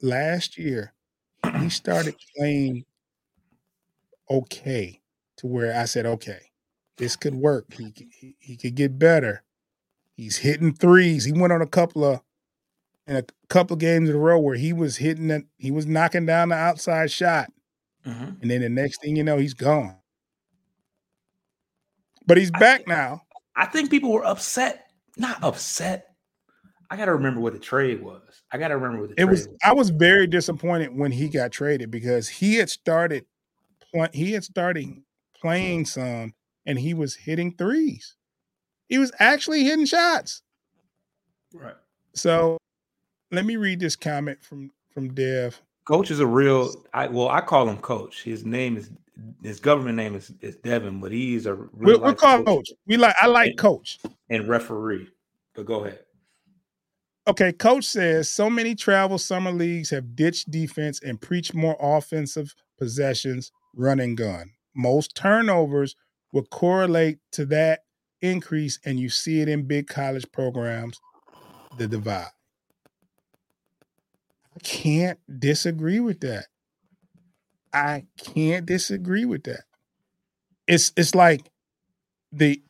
[0.00, 0.92] Last year,
[1.60, 2.84] he started playing
[4.30, 5.00] okay
[5.36, 6.51] to where I said, okay,
[7.02, 7.72] this could work.
[7.74, 9.42] He could- he, he could get better.
[10.16, 11.24] He's hitting threes.
[11.24, 12.20] He went on a couple of
[13.08, 15.44] in a couple of games in a row where he was hitting it.
[15.58, 17.52] He was knocking down the outside shot,
[18.06, 18.40] Mhm.
[18.40, 19.96] and then the next thing you know, he's gone.
[22.26, 23.22] But he's back think- now.
[23.56, 24.88] I think people were upset.
[25.16, 26.14] Not upset.
[26.90, 28.42] I gotta remember what the trade was.
[28.52, 29.48] I gotta remember what the It trade was.
[29.48, 29.56] was.
[29.64, 33.26] I was very disappointed when he got traded because he had started.
[34.12, 35.02] He had started
[35.34, 36.34] playing some,
[36.66, 38.16] and he was hitting threes.
[38.88, 40.42] He was actually hitting shots.
[41.54, 41.74] Right.
[42.14, 42.58] So,
[43.30, 45.60] let me read this comment from from Dev.
[45.86, 48.22] Coach is a real I well, I call him coach.
[48.22, 48.90] His name is
[49.42, 52.70] his government name is, is Devin, but he's a real We'll, we'll call him coach.
[52.86, 53.14] We like.
[53.20, 53.98] I like And- coach.
[54.30, 55.08] and referee.
[55.54, 56.00] But go ahead.
[57.28, 62.52] Okay, coach says so many travel summer leagues have ditched defense and preach more offensive
[62.78, 64.50] possessions, run and gun.
[64.74, 65.94] Most turnovers
[66.32, 67.80] will correlate to that
[68.20, 71.00] increase, and you see it in big college programs,
[71.78, 72.30] the divide.
[74.54, 76.46] I can't disagree with that.
[77.72, 79.64] I can't disagree with that.
[80.66, 81.50] It's it's like
[82.30, 82.62] the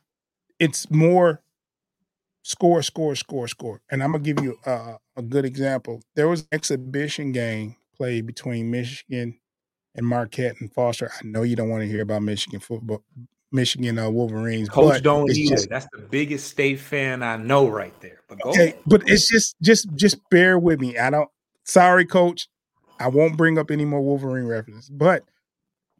[0.59, 1.41] it's more
[2.43, 3.81] score, score, score, score.
[3.91, 6.01] And I'm gonna give you uh, a good example.
[6.15, 9.39] There was an exhibition game played between Michigan
[9.95, 11.11] and Marquette and Foster.
[11.13, 13.03] I know you don't want to hear about Michigan football,
[13.53, 14.67] Michigan uh, Wolverines.
[14.67, 15.55] Coach but don't either.
[15.55, 18.19] just- That's the biggest state fan I know right there.
[18.27, 18.79] But go okay, ahead.
[18.85, 20.97] but it's just just just bear with me.
[20.97, 21.29] I don't.
[21.63, 22.49] Sorry, coach.
[22.99, 24.89] I won't bring up any more Wolverine references.
[24.89, 25.23] But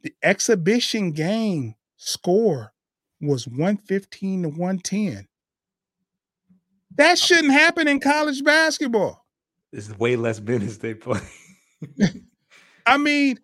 [0.02, 2.72] the exhibition game score
[3.20, 5.28] was 115 to 110.
[6.96, 9.24] That shouldn't happen in college basketball.
[9.72, 11.20] It's way less minutes they play.
[12.86, 13.38] I mean,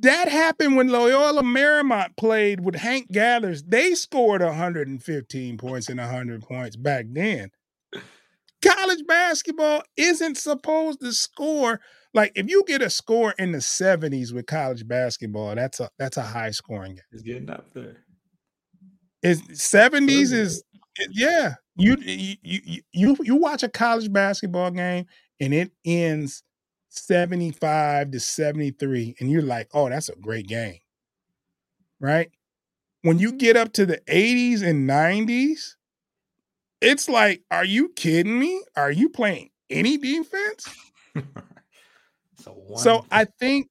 [0.00, 3.62] that happened when Loyola Marymount played with Hank Gathers.
[3.62, 7.50] They scored 115 points and 100 points back then.
[8.62, 11.80] College basketball isn't supposed to score
[12.12, 16.16] like if you get a score in the 70s with college basketball, that's a that's
[16.16, 17.04] a high scoring game.
[17.12, 17.98] It's getting up there.
[19.22, 20.64] Is 70s is
[21.10, 21.54] yeah.
[21.76, 25.06] You you you you you watch a college basketball game
[25.38, 26.42] and it ends
[26.90, 30.80] 75 to 73 and you're like, "Oh, that's a great game."
[32.00, 32.30] Right?
[33.02, 35.76] When you get up to the 80s and 90s,
[36.80, 38.62] it's like, "Are you kidding me?
[38.76, 40.68] Are you playing any defense?"
[42.36, 43.68] so So I think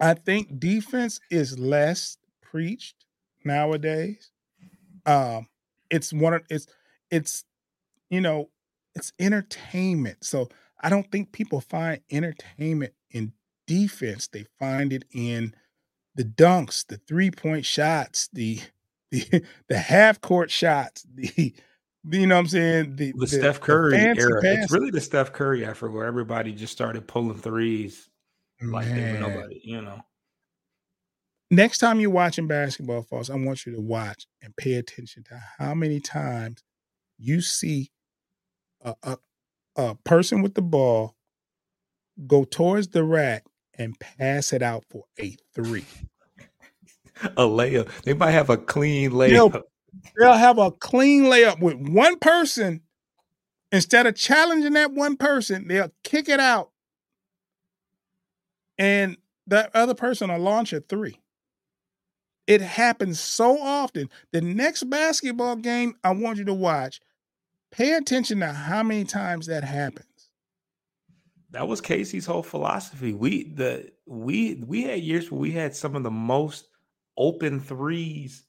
[0.00, 3.06] I think defense is less preached
[3.44, 4.30] nowadays.
[5.06, 5.48] Um
[5.90, 6.66] it's one of it's
[7.10, 7.44] it's
[8.10, 8.50] you know,
[8.94, 10.24] it's entertainment.
[10.24, 10.48] So
[10.82, 13.32] I don't think people find entertainment in
[13.66, 14.28] defense.
[14.28, 15.54] They find it in
[16.14, 18.60] the dunks, the three-point shots, the
[19.12, 21.54] the, the half court shots, the
[22.10, 22.96] you know what I'm saying?
[22.96, 24.42] The, the Steph Curry the era.
[24.42, 24.64] Pass.
[24.64, 28.08] It's really the Steph Curry effort where everybody just started pulling threes
[28.60, 30.00] like they were nobody, you know.
[31.50, 35.40] Next time you're watching basketball, folks, I want you to watch and pay attention to
[35.58, 36.64] how many times
[37.18, 37.90] you see
[38.80, 39.18] a, a,
[39.76, 41.16] a person with the ball
[42.26, 43.44] go towards the rack
[43.78, 45.84] and pass it out for a three.
[47.22, 47.88] a layup.
[48.04, 49.62] They might have a clean layup.
[50.18, 52.82] they'll have a clean layup with one person.
[53.70, 56.70] Instead of challenging that one person, they'll kick it out.
[58.76, 61.18] And that other person will launch a three.
[62.46, 64.10] It happens so often.
[64.32, 67.00] The next basketball game I want you to watch,
[67.72, 70.06] pay attention to how many times that happens.
[71.50, 73.12] That was Casey's whole philosophy.
[73.12, 76.68] We the we we had years where we had some of the most
[77.16, 78.44] open threes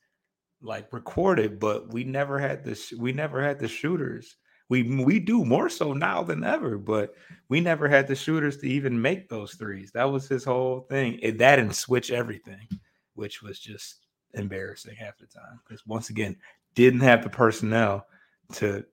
[0.62, 2.94] like recorded, but we never had this.
[2.94, 4.38] We never had the shooters.
[4.70, 7.14] We we do more so now than ever, but
[7.50, 9.92] we never had the shooters to even make those threes.
[9.94, 11.20] That was his whole thing.
[11.22, 12.68] It, that and switch everything,
[13.16, 16.38] which was just embarrassing half the time because once again
[16.74, 18.08] didn't have the personnel
[18.54, 18.84] to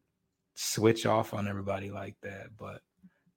[0.61, 2.49] switch off on everybody like that.
[2.59, 2.83] But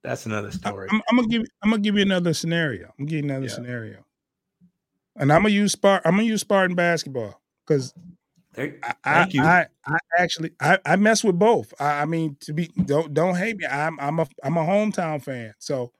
[0.03, 0.89] that's another story.
[0.91, 2.88] I'm, I'm, gonna give I'm gonna give you another scenario.
[2.88, 3.53] I'm gonna give you another yeah.
[3.53, 4.05] scenario,
[5.15, 6.01] and I'm gonna use Spart.
[6.05, 7.93] I'm gonna use Spartan basketball because
[8.57, 11.73] I, I, I, I, actually I, I mess with both.
[11.79, 13.65] I, I, mean to be don't don't hate me.
[13.65, 15.53] I'm I'm a I'm a hometown fan.
[15.59, 15.91] So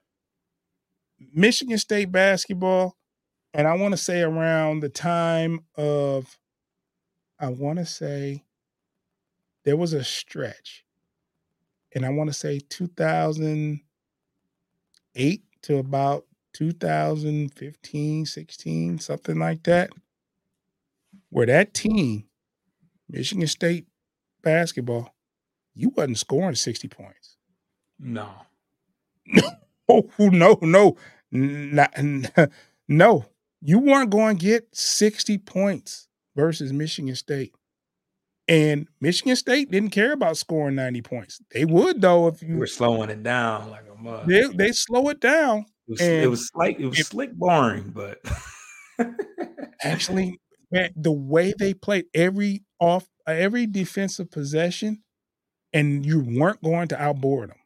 [1.32, 2.96] Michigan State basketball,
[3.52, 6.38] and I want to say around the time of
[7.40, 8.44] I want to say
[9.64, 10.84] there was a stretch,
[11.94, 19.90] and I want to say 2008 to about 2015, 16, something like that,
[21.30, 22.24] where that team
[23.08, 23.86] Michigan State
[24.42, 25.14] basketball,
[25.74, 27.36] you wasn't scoring 60 points.
[27.98, 28.28] No.
[29.88, 30.96] oh, no, no.
[31.30, 31.94] Not,
[32.88, 33.24] no.
[33.60, 37.54] You weren't going to get 60 points versus Michigan State.
[38.46, 41.40] And Michigan State didn't care about scoring 90 points.
[41.52, 44.28] They would though if you were slowing it down like a mug.
[44.28, 45.66] They they slow it down.
[45.86, 48.18] It was, it was like it was slick boring, but
[49.82, 50.38] actually,
[50.70, 55.02] man, the way they played every off every defensive possession,
[55.72, 57.58] and you weren't going to outboard them.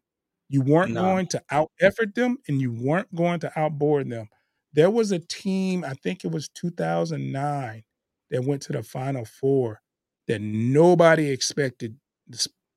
[0.49, 1.03] You weren't no.
[1.03, 4.29] going to out effort them, and you weren't going to outboard them.
[4.73, 7.83] There was a team, I think it was 2009,
[8.31, 9.81] that went to the Final Four
[10.29, 11.97] that nobody expected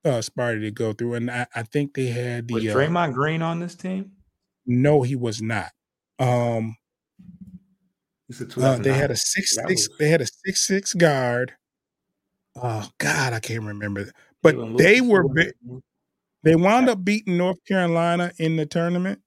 [0.04, 3.10] uh, Sparty to go through, and I, I think they had the was uh Draymond
[3.10, 4.12] uh, Green on this team.
[4.66, 5.70] No, he was not.
[6.18, 6.76] Um,
[8.56, 9.88] uh, they had a six six.
[9.98, 11.54] They had a six six guard
[12.56, 14.10] oh God, I can't remember.
[14.42, 15.24] But they were
[16.42, 19.20] they wound up beating North Carolina in the tournament.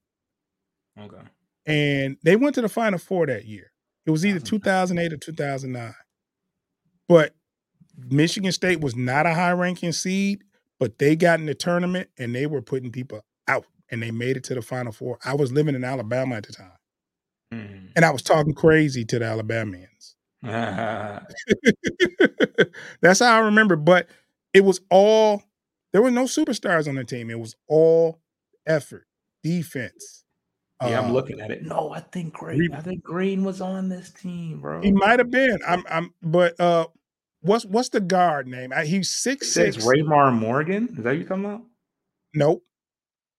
[0.98, 1.22] Okay.
[1.66, 3.72] And they went to the final four that year.
[4.04, 5.94] It was either 2008 or 2009.
[7.08, 7.34] But
[8.10, 10.44] Michigan State was not a high ranking seed,
[10.78, 14.36] but they got in the tournament and they were putting people out and they made
[14.36, 15.18] it to the final four.
[15.24, 16.72] I was living in Alabama at the time.
[17.52, 17.90] Mm.
[17.94, 20.16] And I was talking crazy to the Alabamians.
[23.00, 23.76] That's how I remember.
[23.76, 24.08] But
[24.52, 25.42] it was all
[25.92, 27.30] there were no superstars on the team.
[27.30, 28.20] It was all
[28.66, 29.06] effort,
[29.42, 30.24] defense.
[30.82, 31.62] Yeah, I'm uh, looking at it.
[31.62, 32.74] No, I think Green.
[32.74, 34.82] I think Green was on this team, bro.
[34.82, 35.58] He might have been.
[35.66, 35.84] I'm.
[35.88, 36.12] I'm.
[36.22, 36.86] But uh,
[37.40, 38.72] what's what's the guard name?
[38.84, 39.78] He's six six.
[39.78, 40.94] Raymar Morgan.
[40.96, 41.62] Is that you talking about?
[42.34, 42.62] Nope.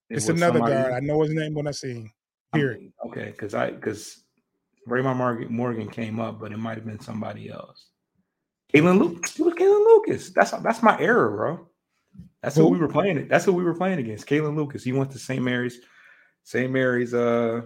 [0.09, 0.75] It it's another somebody...
[0.75, 0.93] guard.
[0.93, 2.11] I know his name when I see him.
[2.53, 2.79] Here.
[3.07, 4.23] Okay, because I because
[4.87, 7.87] Raymar Morgan came up, but it might have been somebody else.
[8.73, 9.39] Kalin Lucas.
[9.39, 10.31] It was Kalin Lucas.
[10.31, 11.67] That's that's my error, bro.
[12.41, 13.17] That's who we were playing.
[13.17, 13.29] It.
[13.29, 14.27] That's who we were playing against.
[14.27, 14.83] Kalin Lucas.
[14.83, 15.41] He went to St.
[15.43, 15.79] Mary's
[16.47, 16.71] St.
[16.71, 17.59] Mary's, uh,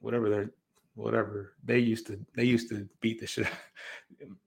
[0.00, 0.50] whatever they're,
[0.96, 3.46] whatever they used to, they used to beat the shit.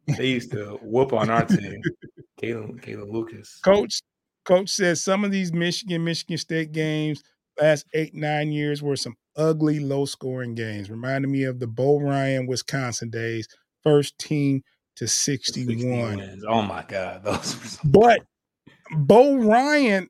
[0.07, 1.81] they used to whoop on our team.
[2.39, 3.59] Caleb, Caleb Lucas.
[3.63, 4.01] Coach,
[4.45, 7.23] coach says some of these Michigan, Michigan State games
[7.59, 10.89] last eight, nine years were some ugly, low scoring games.
[10.89, 13.47] Reminded me of the Bo Ryan, Wisconsin days.
[13.83, 14.63] First team
[14.95, 16.19] to 61.
[16.19, 17.23] 60 oh my God.
[17.23, 18.21] Those were But
[18.95, 20.09] Bo Ryan,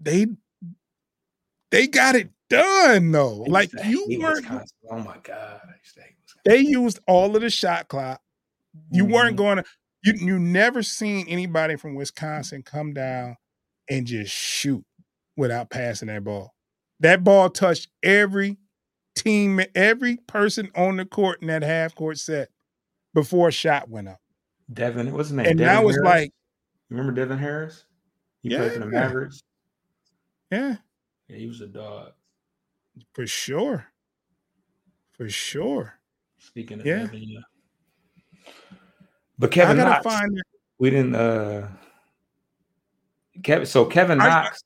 [0.00, 0.26] they
[1.70, 3.44] they got it done though.
[3.46, 4.46] Like you weren't.
[4.90, 5.60] Oh my God.
[5.64, 6.14] I used to hate
[6.44, 8.20] they used all of the shot clock.
[8.90, 9.38] You weren't Mhm.
[9.38, 9.64] going to
[10.04, 13.36] you you never seen anybody from Wisconsin come down
[13.90, 14.84] and just shoot
[15.36, 16.54] without passing that ball.
[17.00, 18.58] That ball touched every
[19.16, 22.48] team, every person on the court in that half court set
[23.14, 24.20] before a shot went up.
[24.72, 25.46] Devin, what's his name?
[25.46, 26.06] And Devin now it's Harris?
[26.08, 26.32] like,
[26.90, 27.84] remember Devin Harris?
[28.42, 29.42] He played for the Mavericks.
[30.52, 30.76] yeah,
[31.28, 32.12] Yeah, he was a dog.
[33.14, 33.86] for sure.
[35.12, 35.94] For sure.
[36.38, 36.98] Speaking of Yeah.
[37.06, 37.40] Devin, yeah.
[39.38, 40.42] But Kevin I gotta Knox, find
[40.78, 41.68] we didn't uh
[43.42, 44.62] Kevin so Kevin I- Knox.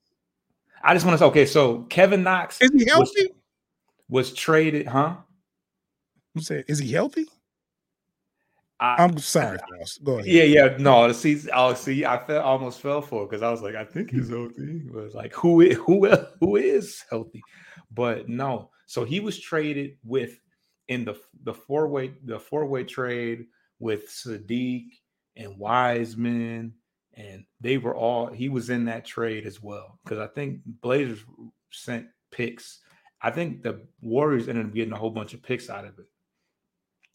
[0.85, 3.29] I just want to say, okay, so Kevin Knox Is he was, healthy?
[4.09, 5.15] was traded, huh?
[6.35, 7.27] I'm saying, is he healthy?
[8.81, 9.59] I, I'm sorry.
[10.03, 10.27] Go ahead.
[10.27, 11.07] Yeah, yeah, no.
[11.07, 13.85] The see, oh, see, I felt almost fell for it because I was like, I
[13.85, 14.83] think he's healthy.
[14.87, 16.09] It was like, who is who
[16.41, 17.43] who is healthy?
[17.93, 18.71] But no.
[18.87, 20.37] So he was traded with
[20.89, 21.15] in the
[21.45, 23.45] the four way the four way trade
[23.83, 24.85] with Saddiq
[25.37, 26.75] and Wiseman,
[27.15, 31.25] and they were all he was in that trade as well because I think Blazers
[31.71, 32.81] sent picks.
[33.21, 36.07] I think the Warriors ended up getting a whole bunch of picks out of it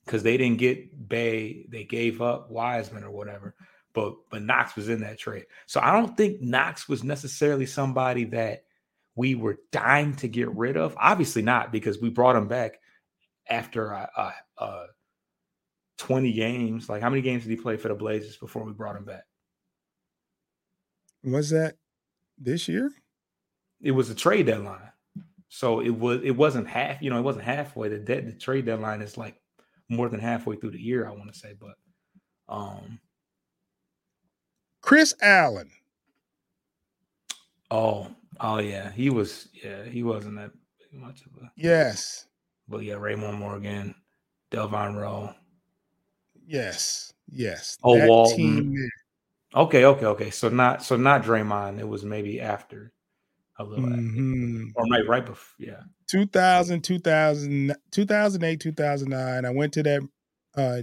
[0.06, 3.56] because they didn't get Bey, they gave up Wiseman or whatever.
[3.94, 8.26] But but Knox was in that trade, so I don't think Knox was necessarily somebody
[8.26, 8.66] that
[9.16, 10.96] we were dying to get rid of.
[11.00, 12.80] Obviously not because we brought him back
[13.50, 14.86] after a, a, a
[15.98, 16.90] 20 games.
[16.90, 19.24] Like, how many games did he play for the Blazers before we brought him back?
[21.24, 21.76] Was that
[22.38, 22.92] this year?
[23.82, 24.92] It was a trade deadline.
[25.50, 27.90] So it was it wasn't half, you know, it wasn't halfway.
[27.90, 29.40] The the trade deadline is like
[29.90, 31.54] more than halfway through the year, I want to say.
[31.60, 31.76] But
[32.54, 33.00] um
[34.82, 35.72] Chris Allen.
[37.72, 38.08] Oh,
[38.40, 38.92] oh yeah.
[38.92, 40.52] He was yeah, he wasn't that
[40.92, 42.28] much of a Yes.
[42.68, 43.96] But yeah, Raymar Morgan,
[44.52, 45.34] Delvon Roe.
[46.48, 47.14] Yes.
[47.30, 47.78] Yes.
[47.84, 48.36] Oh, That Walton.
[48.38, 48.90] team
[49.56, 50.30] Okay, okay, okay.
[50.30, 51.80] So not so not Draymond.
[51.80, 52.92] It was maybe after
[53.60, 53.86] a little.
[53.86, 54.72] Mhm.
[54.76, 55.56] or right right before.
[55.60, 55.82] Yeah.
[56.10, 59.46] 2000, 2000, 2008, 2009.
[59.46, 60.02] I went to that
[60.56, 60.82] uh,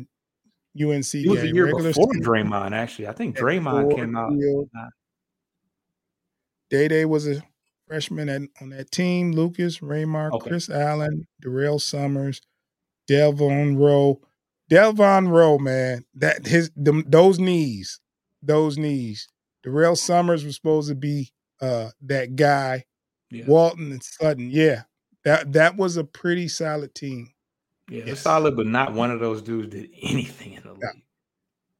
[0.76, 1.52] UNC It was game.
[1.52, 2.72] a year regular before season Draymond.
[2.72, 4.32] Actually, I think Draymond came out.
[6.70, 7.42] Day Day was a
[7.86, 9.32] freshman at, on that team.
[9.32, 10.48] Lucas, Raymar, Okay.
[10.48, 12.40] Chris Allen, Durrell Summers,
[13.08, 14.20] Delvon Roe.
[14.70, 18.00] Delvon Roe, man, that his them, those knees,
[18.42, 19.28] those knees.
[19.62, 22.84] Durrell Summers was supposed to be uh that guy.
[23.30, 24.82] Yeah, Walton and Suton, yeah,
[25.24, 27.32] that that was a pretty solid team.
[27.88, 28.20] yeah, it's yes.
[28.20, 30.88] solid, but not one of those dudes did anything in the Yeah.
[30.94, 31.02] league.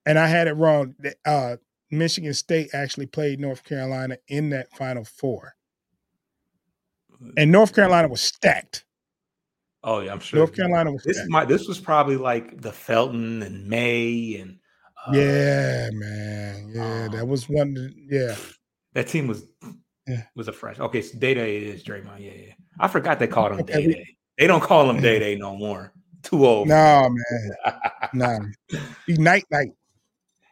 [0.06, 0.94] And I had it wrong.
[1.24, 1.56] Uh,
[1.90, 5.54] Michigan State actually played North Carolina in that Final Four,
[7.36, 8.83] and North Carolina was stacked.
[9.86, 10.38] Oh yeah, I'm sure.
[10.38, 14.58] North Carolina was This my this was probably like the Felton and May and
[15.06, 16.70] uh, yeah, man.
[16.74, 17.94] Yeah, that um, was one.
[18.10, 18.34] Yeah,
[18.94, 19.46] That team was
[20.08, 20.22] Yeah.
[20.34, 20.80] was a fresh.
[20.80, 22.20] Okay, so Day Day is Draymond.
[22.20, 22.52] Yeah, yeah.
[22.80, 24.16] I forgot they called him Okay, Day Day.
[24.38, 25.00] They don't call him.
[25.02, 25.92] Day Day no more.
[26.22, 26.68] Too old.
[26.68, 27.74] no, man,
[28.14, 28.38] no.
[29.06, 29.72] Be night night.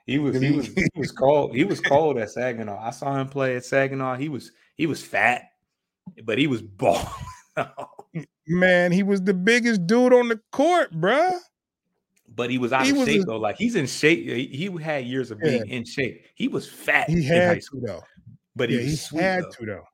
[0.04, 1.54] he was he was he was cold.
[1.56, 2.78] He was cold at Saginaw.
[2.78, 4.16] I saw him play at Saginaw.
[4.16, 5.44] He was he was fat,
[6.24, 7.10] but he was ball.
[8.46, 11.38] Man, he was the biggest dude on the court, bruh.
[12.28, 13.36] but he was out He of was shape a- though.
[13.38, 14.26] Like he's in shape.
[14.26, 16.24] He, he had years of being in shape.
[16.34, 18.02] He was fat He in high had to though.
[18.56, 19.50] but he Yeah, was he sweet, had though.
[19.50, 19.84] to though.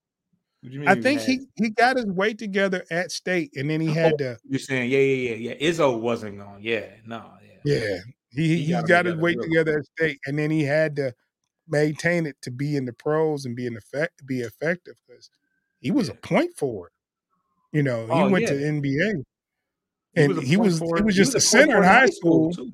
[0.60, 3.12] What do you mean I he think had he he got his weight together at
[3.12, 4.38] state, and then he had oh, to.
[4.44, 5.70] You're saying, yeah, yeah, yeah, yeah.
[5.70, 6.62] Izzo wasn't on.
[6.62, 7.54] Yeah, no, yeah.
[7.64, 7.98] Yeah,
[8.30, 10.62] he he, He he got got, his weight real together at state, and then he
[10.64, 11.14] had to
[11.68, 15.30] maintain it to be in the pros and be in effect be effective because
[15.80, 16.90] he was a point forward.
[17.72, 18.50] You know, he Oh, went yeah.
[18.50, 19.22] to NBA,
[20.14, 22.52] He and was he was forward- he was just a center in high school.
[22.52, 22.72] too.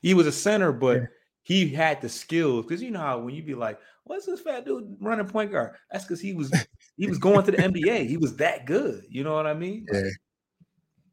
[0.00, 1.06] He was a center, but Yeah.
[1.42, 4.64] he had the skills because you know how when you be like, "What's this fat
[4.64, 6.50] dude running point guard?" That's because he was
[6.96, 8.04] he was going to the NBA.
[8.08, 9.04] He was that good.
[9.08, 9.86] You know what I mean?
[9.92, 10.02] Yeah.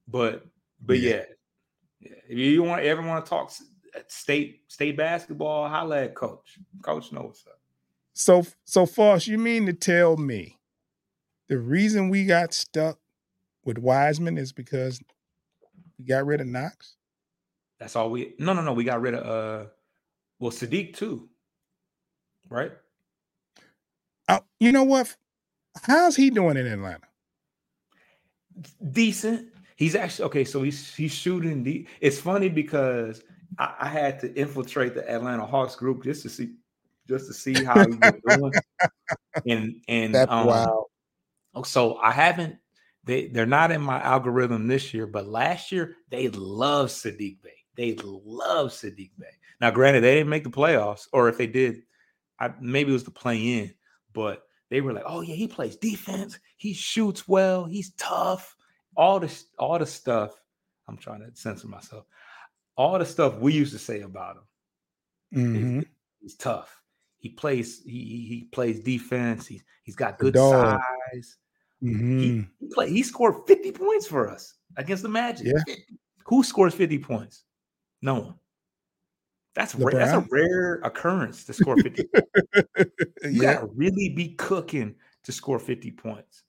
[0.07, 0.45] But
[0.81, 1.09] but Yeah.
[1.17, 1.23] yeah.
[1.99, 2.15] yeah.
[2.29, 3.51] If you want ever want to talk
[3.95, 6.57] uh, state state basketball, holla at coach.
[6.83, 7.59] Coach knows what's up.
[8.13, 10.57] So so Foss, you mean to tell me
[11.47, 12.99] the reason we got stuck
[13.65, 15.01] with Wiseman is because
[15.97, 16.95] we got rid of Knox.
[17.79, 18.33] That's all we.
[18.39, 18.73] No, no, no.
[18.73, 19.69] We got rid of uh,
[20.39, 21.29] well, Saddiq too,
[22.49, 22.71] right?
[24.27, 25.15] Uh, you know what?
[25.83, 27.07] How's he doing in Atlanta?
[28.91, 29.47] Decent.
[29.75, 30.43] He's actually okay.
[30.43, 31.63] So he's he's shooting.
[31.63, 33.23] The, it's funny because
[33.57, 36.51] I, I, had to infiltrate the Atlanta Hawks group just to see
[37.07, 38.53] just to see how he was doing.
[39.45, 40.87] And and that's um, wow.
[41.63, 42.57] So I haven't.
[43.09, 47.55] They they're not in my algorithm this year, but last year they loved Saddiq Bey.
[47.75, 49.25] They love Saddiq Bey.
[49.59, 51.81] Now, granted, they didn't make the playoffs, or if they did,
[52.39, 53.73] I, maybe it was the play in,
[54.13, 56.37] but they were like, "Oh yeah, he plays defense.
[56.55, 57.65] He shoots well.
[57.65, 58.55] He's tough."
[58.95, 60.39] All this, all the stuff.
[60.87, 62.05] I'm trying to censor myself.
[62.77, 64.43] All the stuff we used to say about him.
[65.47, 65.79] Mm-hmm.
[66.21, 66.79] He's tough.
[67.17, 67.81] He plays.
[67.83, 69.47] He he plays defense.
[69.47, 71.37] He's he's got good size.
[71.83, 72.19] Mm-hmm.
[72.19, 72.89] He, he play.
[72.89, 75.47] He scored 50 points for us against the Magic.
[75.47, 75.75] Yeah.
[76.25, 77.43] Who scores 50 points?
[78.01, 78.35] No one.
[79.55, 82.03] That's rare, that's a rare occurrence to score 50.
[82.55, 82.85] you
[83.23, 83.55] yeah.
[83.55, 86.43] gotta really be cooking to score 50 points.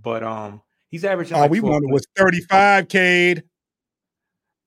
[0.00, 1.36] But um he's averaging.
[1.36, 3.44] Oh, like we wanted was 35, Cade.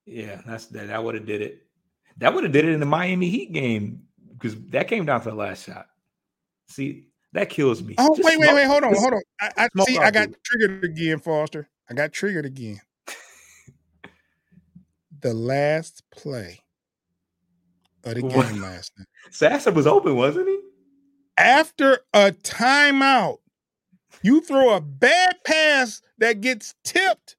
[0.05, 0.87] Yeah, that's that.
[0.87, 1.65] That would have did it.
[2.17, 4.03] That would have did it in the Miami Heat game
[4.33, 5.87] because that came down to the last shot.
[6.67, 7.07] See,
[7.37, 7.95] that kills me.
[7.97, 9.21] Oh, just wait, smoke, wait, wait, hold on, hold on.
[9.39, 9.97] I, I see.
[9.97, 11.69] I got triggered again, Foster.
[11.89, 12.81] I got triggered again.
[15.21, 16.61] the last play
[18.03, 19.07] of the game last night.
[19.29, 20.59] Sasser was open, wasn't he?
[21.37, 23.37] After a timeout,
[24.23, 27.35] you throw a bad pass that gets tipped.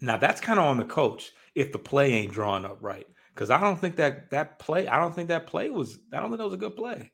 [0.00, 3.06] Now that's kind of on the coach if the play ain't drawn up right.
[3.32, 6.30] Because I don't think that that play, I don't think that play was, I don't
[6.30, 7.12] think that was a good play.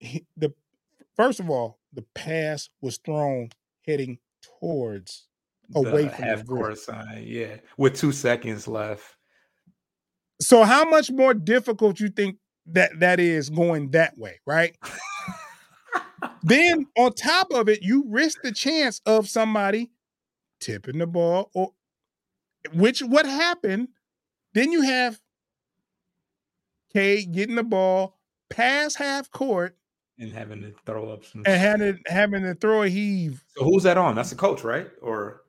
[0.00, 0.52] He, the
[1.14, 3.50] first of all, the pass was thrown
[3.86, 5.26] heading towards
[5.74, 9.16] away the from half court side, yeah, with two seconds left.
[10.40, 14.76] So how much more difficult you think that that is going that way, right?
[16.42, 19.90] then on top of it, you risk the chance of somebody
[20.60, 21.72] tipping the ball or
[22.72, 23.88] which what happened.
[24.54, 25.20] Then you have
[26.92, 29.76] Cade getting the ball past half court
[30.20, 33.42] and having to throw up some and having having to throw a heave.
[33.56, 34.14] So who's that on?
[34.14, 34.88] That's the coach, right?
[35.02, 35.42] Or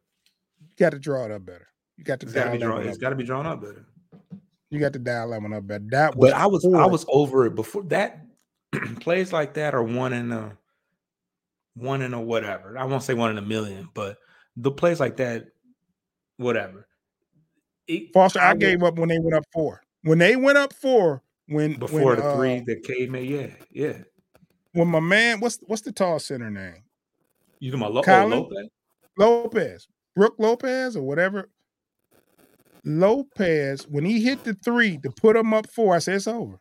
[0.60, 1.68] you got to draw it up better.
[1.98, 2.88] You got to it's got to be drawn.
[2.88, 3.86] It's got to be drawn up better.
[4.70, 5.84] You got to dial that one up better.
[5.90, 8.26] That was but I was I was over it before that.
[9.02, 10.58] plays like that are one in a
[11.76, 12.78] one in a whatever.
[12.78, 14.18] I won't say one in a million, but
[14.56, 15.48] the plays like that,
[16.38, 16.88] whatever.
[17.88, 19.82] It, Foster, I, I gave up when they went up four.
[20.04, 23.48] When they went up four, when before when, the uh, three that Cade made, yeah,
[23.72, 23.98] yeah.
[24.74, 26.84] When my man, what's what's the tall center name?
[27.60, 28.70] You about Lo- oh, Lopez?
[29.18, 31.50] Lopez, Brook Lopez, or whatever.
[32.84, 36.60] Lopez, when he hit the three to put him up four, I said it's over.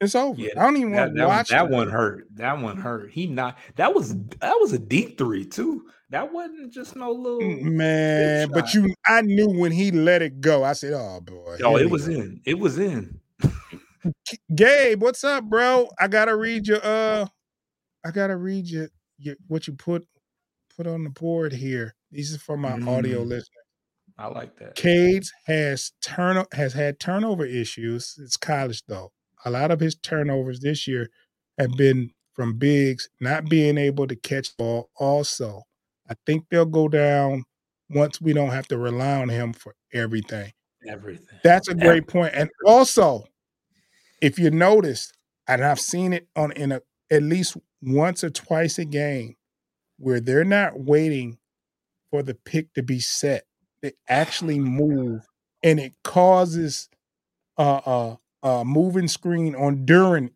[0.00, 0.38] It's over.
[0.40, 1.68] Yeah, I don't even want to watch that.
[1.68, 2.26] That one hurt.
[2.34, 3.12] That one hurt.
[3.12, 3.56] He not.
[3.76, 5.86] That was that was a deep three too.
[6.10, 8.50] That wasn't just no little mm, man.
[8.50, 10.64] But you, I knew when he let it go.
[10.64, 12.14] I said, "Oh boy." Oh, it was go.
[12.14, 12.40] in.
[12.44, 13.20] It was in.
[14.54, 15.88] Gabe, what's up, bro?
[15.98, 17.26] I gotta read your uh,
[18.04, 18.88] I gotta read your,
[19.18, 20.06] your what you put
[20.76, 21.94] put on the board here.
[22.10, 22.88] These are for my mm.
[22.88, 23.48] audio listeners.
[24.18, 24.76] I like that.
[24.76, 28.14] Cades has turn has had turnover issues.
[28.22, 29.12] It's college though.
[29.44, 31.08] A lot of his turnovers this year
[31.58, 34.90] have been from bigs not being able to catch ball.
[34.96, 35.62] Also,
[36.08, 37.44] I think they'll go down
[37.90, 40.52] once we don't have to rely on him for everything.
[40.88, 41.38] Everything.
[41.44, 42.32] That's a great point.
[42.34, 43.24] And also,
[44.22, 45.12] if you notice,
[45.46, 49.36] and I've seen it on in a at least once or twice a game,
[49.98, 51.36] where they're not waiting
[52.10, 53.44] for the pick to be set
[53.82, 55.26] they actually move
[55.62, 56.88] and it causes
[57.58, 60.30] a, a, a moving screen on Duren.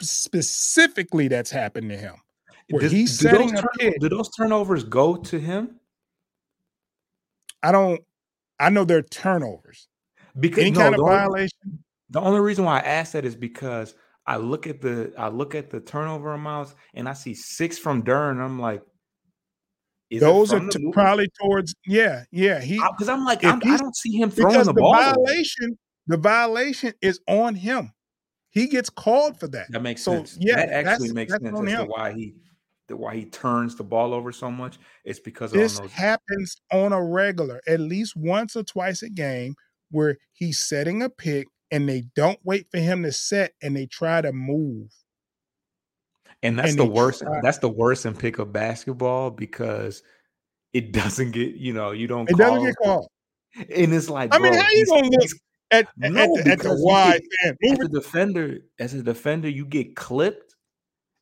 [0.00, 2.14] Specifically, that's happened to him.
[2.70, 5.80] Where he's setting do those, do those turnovers go to him?
[7.62, 8.02] I don't.
[8.60, 9.88] I know they're turnovers.
[10.38, 11.82] Because any no, kind of violation.
[12.10, 13.94] The only reason why I ask that is because
[14.26, 18.02] I look at the I look at the turnover amounts and I see six from
[18.02, 18.40] Duren.
[18.40, 18.82] I'm like,
[20.10, 22.60] Those are t- probably towards yeah, yeah.
[22.60, 24.94] He because I'm like I'm, I do not see him throwing the, the ball.
[24.94, 27.92] Violation, the violation is on him.
[28.50, 29.70] He gets called for that.
[29.70, 30.36] That makes so, sense.
[30.40, 32.34] Yeah, that actually makes sense as to why he
[32.88, 34.78] the why he turns the ball over so much.
[35.04, 39.54] It's because this those- happens on a regular, at least once or twice a game,
[39.90, 43.86] where he's setting a pick and they don't wait for him to set and they
[43.86, 44.92] try to move.
[46.42, 47.22] And that's And the worst.
[47.22, 50.02] try- That's the worst in pickup basketball because
[50.72, 52.46] it doesn't get, you know, you don't It call.
[52.54, 53.08] doesn't get called.
[53.56, 55.30] and it's like, I mean, how you gonna look
[55.70, 59.48] at, at, No, at, the, at the wide get- as a defender, as a defender,
[59.48, 60.54] you get clipped,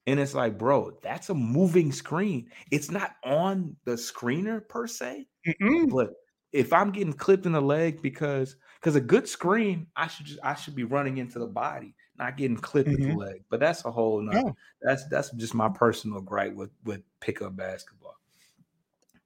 [0.07, 2.49] and it's like, bro, that's a moving screen.
[2.71, 5.91] It's not on the screener per se, Mm-mm.
[5.91, 6.11] but
[6.53, 8.57] if I'm getting clipped in the leg because
[8.87, 12.37] because a good screen, I should just I should be running into the body, not
[12.37, 13.17] getting clipped at the Mhm.
[13.17, 13.43] leg.
[13.51, 14.43] But that's a whole nother.
[14.45, 14.57] No.
[14.81, 18.15] That's that's just my personal gripe with with pickup basketball.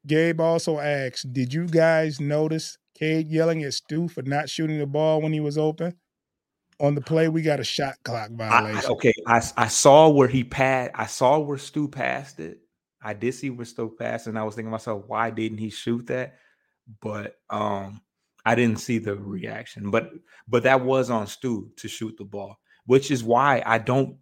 [0.07, 4.87] Gabe also asked, "Did you guys notice Cade yelling at Stu for not shooting the
[4.87, 5.95] ball when he was open
[6.81, 7.29] on the play?
[7.29, 8.91] We got a shot clock I, violation.
[8.93, 10.93] okay, I I saw where he passed.
[10.95, 12.61] I saw where Stu passed it.
[13.03, 15.69] I did see where Stu passed, and I was thinking to myself, why didn't he
[15.69, 16.39] shoot that?
[17.03, 18.01] But um,
[18.45, 19.91] I didn't see the reaction.
[19.91, 20.11] But
[20.49, 24.17] but that was on Stu to shoot the ball, which is why I don't.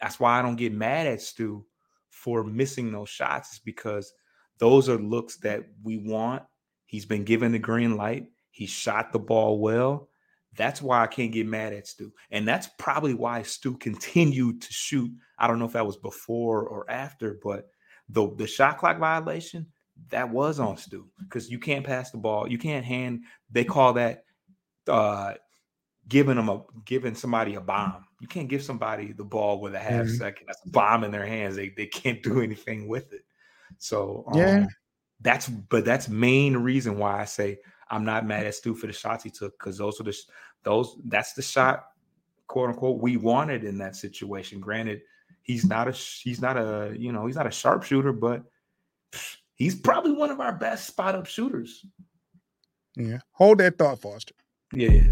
[0.00, 1.64] That's why I don't get mad at Stu
[2.10, 3.54] for missing those shots.
[3.54, 4.12] Is because
[4.58, 6.42] those are looks that we want.
[6.86, 8.28] He's been given the green light.
[8.50, 10.08] He shot the ball well.
[10.56, 12.12] That's why I can't get mad at Stu.
[12.30, 15.10] And that's probably why Stu continued to shoot.
[15.38, 17.68] I don't know if that was before or after, but
[18.08, 19.66] the, the shot clock violation,
[20.10, 21.08] that was on Stu.
[21.18, 22.48] Because you can't pass the ball.
[22.50, 24.24] You can't hand, they call that
[24.86, 25.34] uh
[26.08, 28.06] giving them a giving somebody a bomb.
[28.20, 30.16] You can't give somebody the ball with a half Mhm.
[30.16, 30.46] second.
[30.46, 31.56] That's a bomb in their hands.
[31.56, 33.24] They they can't do anything with it.
[33.78, 34.60] So Yeah.
[34.60, 34.68] um,
[35.20, 37.58] that's but that's main reason why I say
[37.90, 40.16] I'm not mad at Stu for the shots he took because those are the
[40.62, 41.88] those that's the shot
[42.46, 44.60] quote unquote we wanted in that situation.
[44.60, 45.02] Granted,
[45.42, 48.42] he's not a he's not a you know he's not a sharpshooter, but
[49.58, 51.84] he's probably one of our best spot up shooters.
[52.96, 53.18] Yeah.
[53.32, 54.34] Hold that thought, Foster.
[54.72, 55.02] Yeah.